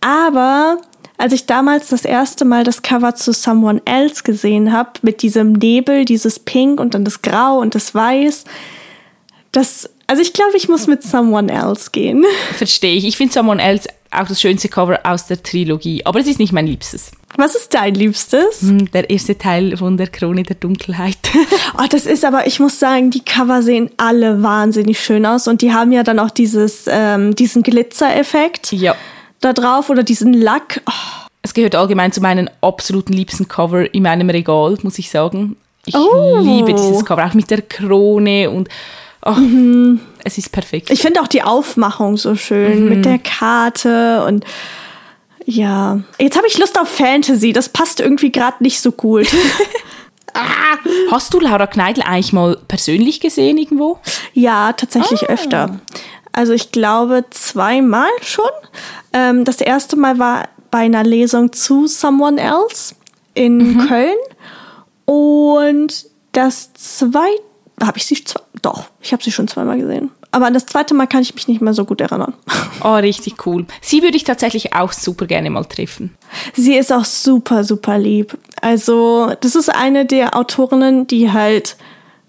Aber 0.00 0.78
als 1.20 1.32
ich 1.32 1.46
damals 1.46 1.88
das 1.88 2.04
erste 2.04 2.44
Mal 2.44 2.64
das 2.64 2.82
Cover 2.82 3.14
zu 3.14 3.32
Someone 3.32 3.82
Else 3.84 4.22
gesehen 4.22 4.72
habe, 4.72 4.92
mit 5.02 5.22
diesem 5.22 5.52
Nebel, 5.52 6.04
dieses 6.04 6.38
Pink 6.38 6.80
und 6.80 6.94
dann 6.94 7.04
das 7.04 7.20
Grau 7.20 7.58
und 7.58 7.74
das 7.74 7.94
Weiß, 7.94 8.44
das, 9.52 9.90
also 10.10 10.22
ich 10.22 10.32
glaube, 10.32 10.56
ich 10.56 10.68
muss 10.68 10.88
mit 10.88 11.04
Someone 11.04 11.52
Else 11.52 11.90
gehen. 11.92 12.24
Verstehe 12.56 12.96
ich. 12.96 13.06
Ich 13.06 13.16
finde 13.16 13.32
Someone 13.32 13.62
Else 13.62 13.88
auch 14.10 14.26
das 14.26 14.40
schönste 14.40 14.68
Cover 14.68 14.98
aus 15.04 15.26
der 15.26 15.40
Trilogie. 15.40 16.04
Aber 16.04 16.18
es 16.18 16.26
ist 16.26 16.40
nicht 16.40 16.52
mein 16.52 16.66
Liebstes. 16.66 17.12
Was 17.36 17.54
ist 17.54 17.72
dein 17.74 17.94
Liebstes? 17.94 18.60
Hm, 18.60 18.90
der 18.90 19.08
erste 19.08 19.38
Teil 19.38 19.76
von 19.76 19.96
der 19.96 20.08
Krone 20.08 20.42
der 20.42 20.56
Dunkelheit. 20.56 21.16
oh, 21.78 21.84
das 21.90 22.06
ist 22.06 22.24
aber, 22.24 22.48
ich 22.48 22.58
muss 22.58 22.80
sagen, 22.80 23.12
die 23.12 23.24
Cover 23.24 23.62
sehen 23.62 23.88
alle 23.98 24.42
wahnsinnig 24.42 24.98
schön 24.98 25.24
aus 25.24 25.46
und 25.46 25.62
die 25.62 25.72
haben 25.72 25.92
ja 25.92 26.02
dann 26.02 26.18
auch 26.18 26.30
dieses, 26.30 26.86
ähm, 26.88 27.36
diesen 27.36 27.62
Glitzereffekt 27.62 28.72
ja. 28.72 28.96
da 29.40 29.52
drauf 29.52 29.90
oder 29.90 30.02
diesen 30.02 30.32
Lack. 30.32 30.82
Oh. 30.88 31.26
Es 31.42 31.54
gehört 31.54 31.76
allgemein 31.76 32.10
zu 32.10 32.20
meinen 32.20 32.50
absoluten 32.62 33.12
liebsten 33.12 33.46
Cover 33.46 33.94
in 33.94 34.02
meinem 34.02 34.28
Regal, 34.28 34.76
muss 34.82 34.98
ich 34.98 35.08
sagen. 35.08 35.56
Ich 35.86 35.94
oh. 35.94 36.40
liebe 36.42 36.74
dieses 36.74 37.04
Cover, 37.04 37.24
auch 37.24 37.34
mit 37.34 37.48
der 37.48 37.62
Krone 37.62 38.50
und 38.50 38.68
Oh, 39.24 39.32
mhm. 39.32 40.00
Es 40.24 40.38
ist 40.38 40.50
perfekt. 40.50 40.90
Ich 40.90 41.02
finde 41.02 41.20
auch 41.20 41.28
die 41.28 41.42
Aufmachung 41.42 42.16
so 42.16 42.34
schön 42.36 42.84
mhm. 42.84 42.88
mit 42.88 43.04
der 43.04 43.18
Karte 43.18 44.24
und 44.24 44.44
ja. 45.44 46.00
Jetzt 46.18 46.36
habe 46.36 46.46
ich 46.46 46.58
Lust 46.58 46.78
auf 46.78 46.88
Fantasy. 46.88 47.52
Das 47.52 47.68
passt 47.68 48.00
irgendwie 48.00 48.30
gerade 48.30 48.62
nicht 48.62 48.80
so 48.80 48.92
gut. 48.92 49.26
ah. 50.34 50.78
Hast 51.10 51.34
du 51.34 51.40
Laura 51.40 51.66
Kneidl 51.66 52.02
eigentlich 52.02 52.32
mal 52.32 52.56
persönlich 52.68 53.20
gesehen 53.20 53.58
irgendwo? 53.58 53.98
Ja, 54.32 54.72
tatsächlich 54.72 55.28
ah. 55.28 55.32
öfter. 55.32 55.80
Also 56.32 56.52
ich 56.52 56.72
glaube 56.72 57.24
zweimal 57.30 58.10
schon. 58.22 58.50
Ähm, 59.12 59.44
das 59.44 59.60
erste 59.60 59.96
Mal 59.96 60.18
war 60.18 60.48
bei 60.70 60.78
einer 60.78 61.02
Lesung 61.02 61.52
zu 61.52 61.86
Someone 61.86 62.40
Else 62.40 62.94
in 63.34 63.74
mhm. 63.74 63.88
Köln. 63.88 64.16
Und 65.04 66.06
das 66.32 66.72
zweite 66.74 67.49
habe 67.82 67.98
ich 67.98 68.06
sie 68.06 68.22
zwei, 68.24 68.40
doch, 68.62 68.86
ich 69.00 69.12
habe 69.12 69.22
sie 69.22 69.32
schon 69.32 69.48
zweimal 69.48 69.78
gesehen. 69.78 70.10
Aber 70.32 70.46
an 70.46 70.54
das 70.54 70.66
zweite 70.66 70.94
Mal 70.94 71.06
kann 71.06 71.22
ich 71.22 71.34
mich 71.34 71.48
nicht 71.48 71.60
mehr 71.60 71.74
so 71.74 71.84
gut 71.84 72.00
erinnern. 72.00 72.34
Oh, 72.82 72.94
richtig 72.94 73.44
cool. 73.44 73.66
Sie 73.82 74.02
würde 74.02 74.16
ich 74.16 74.24
tatsächlich 74.24 74.72
auch 74.72 74.94
super 74.94 75.26
gerne 75.26 75.50
mal 75.50 75.66
treffen. 75.66 76.16
Sie 76.54 76.74
ist 76.76 76.90
auch 76.90 77.04
super, 77.04 77.62
super 77.62 77.98
lieb. 77.98 78.38
Also, 78.62 79.34
das 79.42 79.54
ist 79.54 79.68
eine 79.68 80.06
der 80.06 80.34
Autorinnen, 80.34 81.06
die 81.06 81.30
halt 81.30 81.76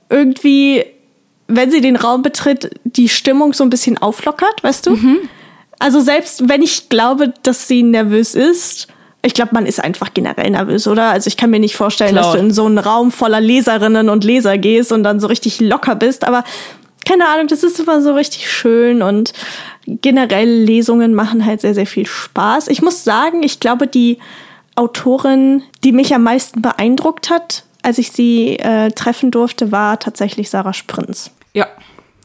irgendwie, 0.09 0.83
wenn 1.47 1.71
sie 1.71 1.79
den 1.79 1.95
Raum 1.95 2.21
betritt, 2.21 2.71
die 2.83 3.07
Stimmung 3.07 3.53
so 3.53 3.63
ein 3.63 3.69
bisschen 3.69 3.97
auflockert, 3.97 4.61
weißt 4.61 4.87
du? 4.87 4.97
Mhm. 4.97 5.19
Also, 5.79 6.01
selbst 6.01 6.49
wenn 6.49 6.61
ich 6.61 6.89
glaube, 6.89 7.33
dass 7.43 7.69
sie 7.69 7.81
nervös 7.81 8.35
ist, 8.35 8.89
ich 9.23 9.33
glaube, 9.33 9.51
man 9.53 9.65
ist 9.65 9.83
einfach 9.83 10.13
generell 10.13 10.49
nervös, 10.49 10.87
oder? 10.87 11.11
Also 11.11 11.27
ich 11.27 11.37
kann 11.37 11.49
mir 11.49 11.59
nicht 11.59 11.75
vorstellen, 11.75 12.11
Klar. 12.11 12.23
dass 12.23 12.33
du 12.33 12.39
in 12.39 12.51
so 12.51 12.65
einen 12.65 12.79
Raum 12.79 13.11
voller 13.11 13.39
Leserinnen 13.39 14.09
und 14.09 14.23
Leser 14.23 14.57
gehst 14.57 14.91
und 14.91 15.03
dann 15.03 15.19
so 15.19 15.27
richtig 15.27 15.59
locker 15.59 15.95
bist. 15.95 16.25
Aber 16.25 16.43
keine 17.05 17.27
Ahnung, 17.27 17.47
das 17.47 17.63
ist 17.63 17.79
immer 17.79 18.01
so 18.01 18.13
richtig 18.13 18.51
schön 18.51 19.01
und 19.01 19.33
generell 19.85 20.49
Lesungen 20.49 21.13
machen 21.13 21.45
halt 21.45 21.61
sehr, 21.61 21.73
sehr 21.73 21.87
viel 21.87 22.05
Spaß. 22.05 22.67
Ich 22.67 22.81
muss 22.81 23.03
sagen, 23.03 23.43
ich 23.43 23.59
glaube, 23.59 23.87
die 23.87 24.17
Autorin, 24.75 25.63
die 25.83 25.91
mich 25.91 26.13
am 26.15 26.23
meisten 26.23 26.61
beeindruckt 26.61 27.29
hat, 27.29 27.63
als 27.83 27.97
ich 27.97 28.11
sie 28.11 28.57
äh, 28.57 28.91
treffen 28.91 29.31
durfte, 29.31 29.71
war 29.71 29.99
tatsächlich 29.99 30.49
Sarah 30.49 30.73
Sprinz. 30.73 31.31
Ja, 31.53 31.67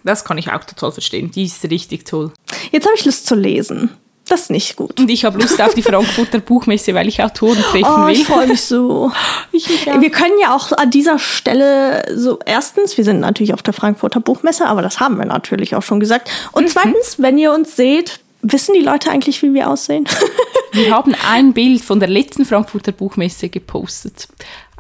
das 0.05 0.25
kann 0.25 0.39
ich 0.39 0.53
auch 0.53 0.65
total 0.65 0.93
verstehen. 0.93 1.31
Die 1.31 1.45
ist 1.45 1.65
richtig 1.65 2.07
toll. 2.07 2.33
Jetzt 2.71 2.87
habe 2.87 2.95
ich 2.97 3.05
Lust 3.05 3.27
zu 3.27 3.35
lesen. 3.35 3.91
Das 4.29 4.43
ist 4.43 4.51
nicht 4.51 4.75
gut. 4.75 4.99
Und 4.99 5.09
ich 5.09 5.25
habe 5.25 5.39
Lust 5.39 5.61
auf 5.63 5.75
die 5.75 5.83
Frankfurter 5.83 6.41
Buchmesse, 6.41 6.95
weil 6.95 7.07
ich 7.07 7.23
Autoren 7.23 7.63
treffen 7.63 7.87
oh, 7.87 8.07
will. 8.07 8.13
Ich 8.13 8.25
freue 8.25 8.49
mich 8.49 8.63
so. 8.65 9.13
ich 9.53 9.69
Wir 9.87 10.11
können 10.11 10.35
ja 10.41 10.55
auch 10.55 10.73
an 10.73 10.91
dieser 10.91 11.19
Stelle 11.21 12.05
so 12.15 12.41
erstens, 12.45 12.97
wir 12.97 13.05
sind 13.05 13.21
natürlich 13.21 13.55
auf 13.55 13.63
der 13.63 13.73
Frankfurter 13.73 14.19
Buchmesse, 14.19 14.67
aber 14.67 14.83
das 14.83 14.99
haben 14.99 15.17
wir 15.17 15.27
natürlich 15.27 15.77
auch 15.77 15.83
schon 15.83 16.01
gesagt. 16.01 16.29
Und 16.53 16.65
mhm. 16.65 16.69
zweitens, 16.69 17.17
wenn 17.19 17.39
ihr 17.39 17.53
uns 17.53 17.77
seht, 17.77 18.19
wissen 18.43 18.75
die 18.75 18.81
Leute 18.81 19.11
eigentlich, 19.11 19.43
wie 19.43 19.55
wir 19.55 19.71
aussehen? 19.71 20.09
wir 20.73 20.93
haben 20.93 21.15
ein 21.31 21.53
Bild 21.53 21.83
von 21.83 22.01
der 22.01 22.09
letzten 22.09 22.45
Frankfurter 22.45 22.91
Buchmesse 22.91 23.49
gepostet 23.49 24.27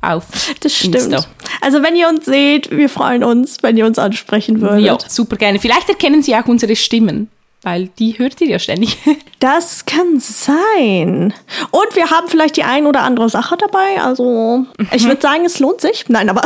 auf 0.03 0.27
das 0.61 0.75
stimmt. 0.75 0.97
Insta. 0.97 1.25
Also 1.61 1.83
wenn 1.83 1.97
ihr 1.97 2.09
uns 2.09 2.25
seht, 2.25 2.71
wir 2.71 2.89
freuen 2.89 3.25
uns, 3.25 3.63
wenn 3.63 3.77
ihr 3.77 3.87
uns 3.87 3.99
ansprechen 3.99 4.61
würdet. 4.61 4.85
Ja, 4.85 4.99
super 5.09 5.37
gerne. 5.37 5.59
Vielleicht 5.59 5.89
erkennen 5.89 6.23
Sie 6.23 6.35
auch 6.37 6.47
unsere 6.47 6.77
Stimmen 6.77 7.31
weil 7.67 7.89
die 7.99 8.17
hört 8.17 8.41
ihr 8.41 8.47
ja 8.47 8.59
ständig. 8.59 8.97
Das 9.39 9.85
kann 9.85 10.19
sein. 10.19 11.35
Und 11.71 11.95
wir 11.95 12.11
haben 12.11 12.27
vielleicht 12.27 12.57
die 12.57 12.63
ein 12.63 12.87
oder 12.87 13.03
andere 13.03 13.29
Sache 13.29 13.57
dabei. 13.59 14.01
Also 14.03 14.65
mhm. 14.79 14.89
ich 14.91 15.07
würde 15.07 15.21
sagen, 15.21 15.45
es 15.45 15.59
lohnt 15.59 15.83
sich. 15.83 16.07
Nein, 16.09 16.31
aber. 16.31 16.41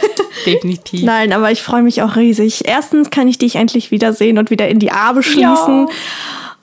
Definitiv. 0.46 1.02
Nein, 1.02 1.32
aber 1.32 1.50
ich 1.50 1.60
freue 1.60 1.82
mich 1.82 2.02
auch 2.02 2.14
riesig. 2.14 2.66
Erstens 2.66 3.10
kann 3.10 3.26
ich 3.26 3.38
dich 3.38 3.56
endlich 3.56 3.90
wiedersehen 3.90 4.38
und 4.38 4.50
wieder 4.50 4.68
in 4.68 4.78
die 4.78 4.92
Arme 4.92 5.24
schließen. 5.24 5.88
Ja. 5.88 5.94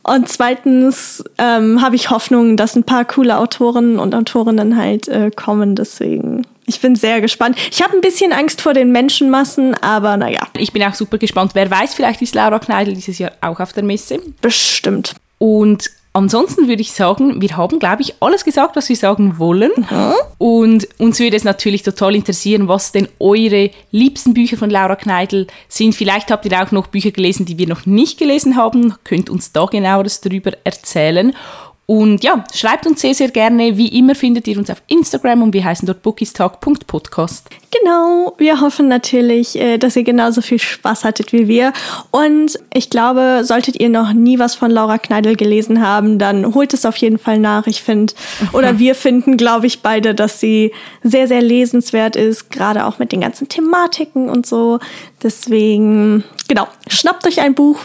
Und 0.03 0.29
zweitens 0.29 1.23
ähm, 1.37 1.81
habe 1.81 1.97
ich 1.97 2.09
Hoffnung, 2.09 2.55
dass 2.55 2.77
ein 2.77 2.85
paar 2.85 3.03
coole 3.03 3.37
Autoren 3.37 3.99
und 3.99 4.15
Autorinnen 4.15 4.77
halt 4.77 5.09
äh, 5.09 5.31
kommen. 5.31 5.75
Deswegen 5.75 6.47
ich 6.65 6.79
bin 6.79 6.95
sehr 6.95 7.21
gespannt. 7.21 7.57
Ich 7.71 7.81
habe 7.81 7.93
ein 7.93 8.01
bisschen 8.01 8.31
Angst 8.31 8.61
vor 8.61 8.73
den 8.73 8.91
Menschenmassen, 8.91 9.75
aber 9.75 10.17
naja. 10.17 10.41
Ich 10.57 10.71
bin 10.71 10.83
auch 10.83 10.93
super 10.93 11.17
gespannt. 11.17 11.51
Wer 11.53 11.69
weiß, 11.69 11.93
vielleicht 11.93 12.21
ist 12.21 12.35
Laura 12.35 12.59
Kneidl 12.59 12.93
dieses 12.93 13.19
Jahr 13.19 13.31
auch 13.41 13.59
auf 13.59 13.73
der 13.73 13.83
Messe. 13.83 14.19
Bestimmt. 14.41 15.15
Und 15.39 15.91
ansonsten 16.13 16.67
würde 16.67 16.81
ich 16.81 16.93
sagen, 16.93 17.41
wir 17.41 17.57
haben, 17.57 17.79
glaube 17.79 18.01
ich, 18.01 18.15
alles 18.21 18.45
gesagt, 18.45 18.75
was 18.75 18.87
wir 18.87 18.95
sagen 18.95 19.39
wollen. 19.39 19.71
Mhm. 19.77 20.13
Und 20.37 20.87
uns 20.99 21.19
würde 21.19 21.35
es 21.35 21.43
natürlich 21.43 21.83
total 21.83 22.15
interessieren, 22.15 22.67
was 22.67 22.91
denn 22.91 23.09
eure 23.19 23.71
liebsten 23.91 24.33
Bücher 24.33 24.57
von 24.57 24.69
Laura 24.69 24.95
Kneidl 24.95 25.47
sind. 25.67 25.95
Vielleicht 25.95 26.31
habt 26.31 26.45
ihr 26.45 26.61
auch 26.61 26.71
noch 26.71 26.87
Bücher 26.87 27.11
gelesen, 27.11 27.45
die 27.45 27.57
wir 27.57 27.67
noch 27.67 27.85
nicht 27.85 28.19
gelesen 28.19 28.55
haben. 28.55 28.95
Könnt 29.03 29.29
uns 29.29 29.51
da 29.51 29.65
genaueres 29.65 30.21
darüber 30.21 30.51
erzählen. 30.63 31.35
Und 31.85 32.23
ja, 32.23 32.45
schreibt 32.53 32.87
uns 32.87 33.01
sehr, 33.01 33.13
sehr 33.13 33.29
gerne. 33.29 33.77
Wie 33.77 33.89
immer 33.89 34.15
findet 34.15 34.47
ihr 34.47 34.57
uns 34.57 34.69
auf 34.69 34.81
Instagram 34.87 35.43
und 35.43 35.53
wir 35.53 35.65
heißen 35.65 35.85
dort 35.85 36.01
bookistalk.podcast. 36.01 37.49
Genau, 37.77 38.35
wir 38.37 38.61
hoffen 38.61 38.87
natürlich, 38.87 39.59
äh, 39.59 39.77
dass 39.77 39.97
ihr 39.97 40.03
genauso 40.03 40.41
viel 40.41 40.59
Spaß 40.59 41.03
hattet 41.03 41.33
wie 41.33 41.49
wir. 41.49 41.73
Und 42.11 42.57
ich 42.73 42.89
glaube, 42.89 43.41
solltet 43.43 43.79
ihr 43.81 43.89
noch 43.89 44.13
nie 44.13 44.39
was 44.39 44.55
von 44.55 44.71
Laura 44.71 44.97
Kneidl 44.97 45.35
gelesen 45.35 45.85
haben, 45.85 46.19
dann 46.19 46.55
holt 46.55 46.73
es 46.73 46.85
auf 46.85 46.95
jeden 46.97 47.17
Fall 47.17 47.39
nach. 47.39 47.67
Ich 47.67 47.83
finde, 47.83 48.13
oder 48.53 48.79
wir 48.79 48.95
finden, 48.95 49.35
glaube 49.35 49.67
ich, 49.67 49.81
beide, 49.81 50.15
dass 50.15 50.39
sie 50.39 50.71
sehr, 51.03 51.27
sehr 51.27 51.41
lesenswert 51.41 52.15
ist, 52.15 52.49
gerade 52.49 52.85
auch 52.85 52.97
mit 52.97 53.11
den 53.11 53.21
ganzen 53.21 53.49
Thematiken 53.49 54.29
und 54.29 54.45
so. 54.45 54.79
Deswegen, 55.23 56.23
genau, 56.49 56.67
schnappt 56.87 57.25
euch 57.25 57.39
ein 57.39 57.55
Buch 57.55 57.79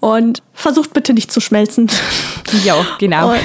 und 0.00 0.42
versucht 0.54 0.92
bitte 0.92 1.12
nicht 1.12 1.32
zu 1.32 1.40
schmelzen. 1.40 1.90
Ja, 2.64 2.86
genau. 2.98 3.32
Und, 3.32 3.40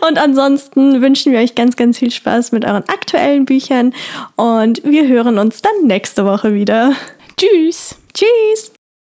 und, 0.08 0.18
ansonsten 0.18 1.02
wünschen 1.02 1.32
wir 1.32 1.40
euch 1.40 1.54
ganz, 1.54 1.76
ganz 1.76 1.98
viel 1.98 2.10
Spaß 2.10 2.52
mit 2.52 2.64
euren 2.64 2.88
aktuellen 2.88 3.44
Büchern 3.44 3.92
und 4.36 4.82
wir 4.84 5.06
hören 5.06 5.38
uns 5.38 5.60
dann 5.60 5.86
nächste 5.86 6.24
Woche 6.24 6.54
wieder. 6.54 6.94
Tschüss. 7.36 7.96
Tschüss. 8.14 8.72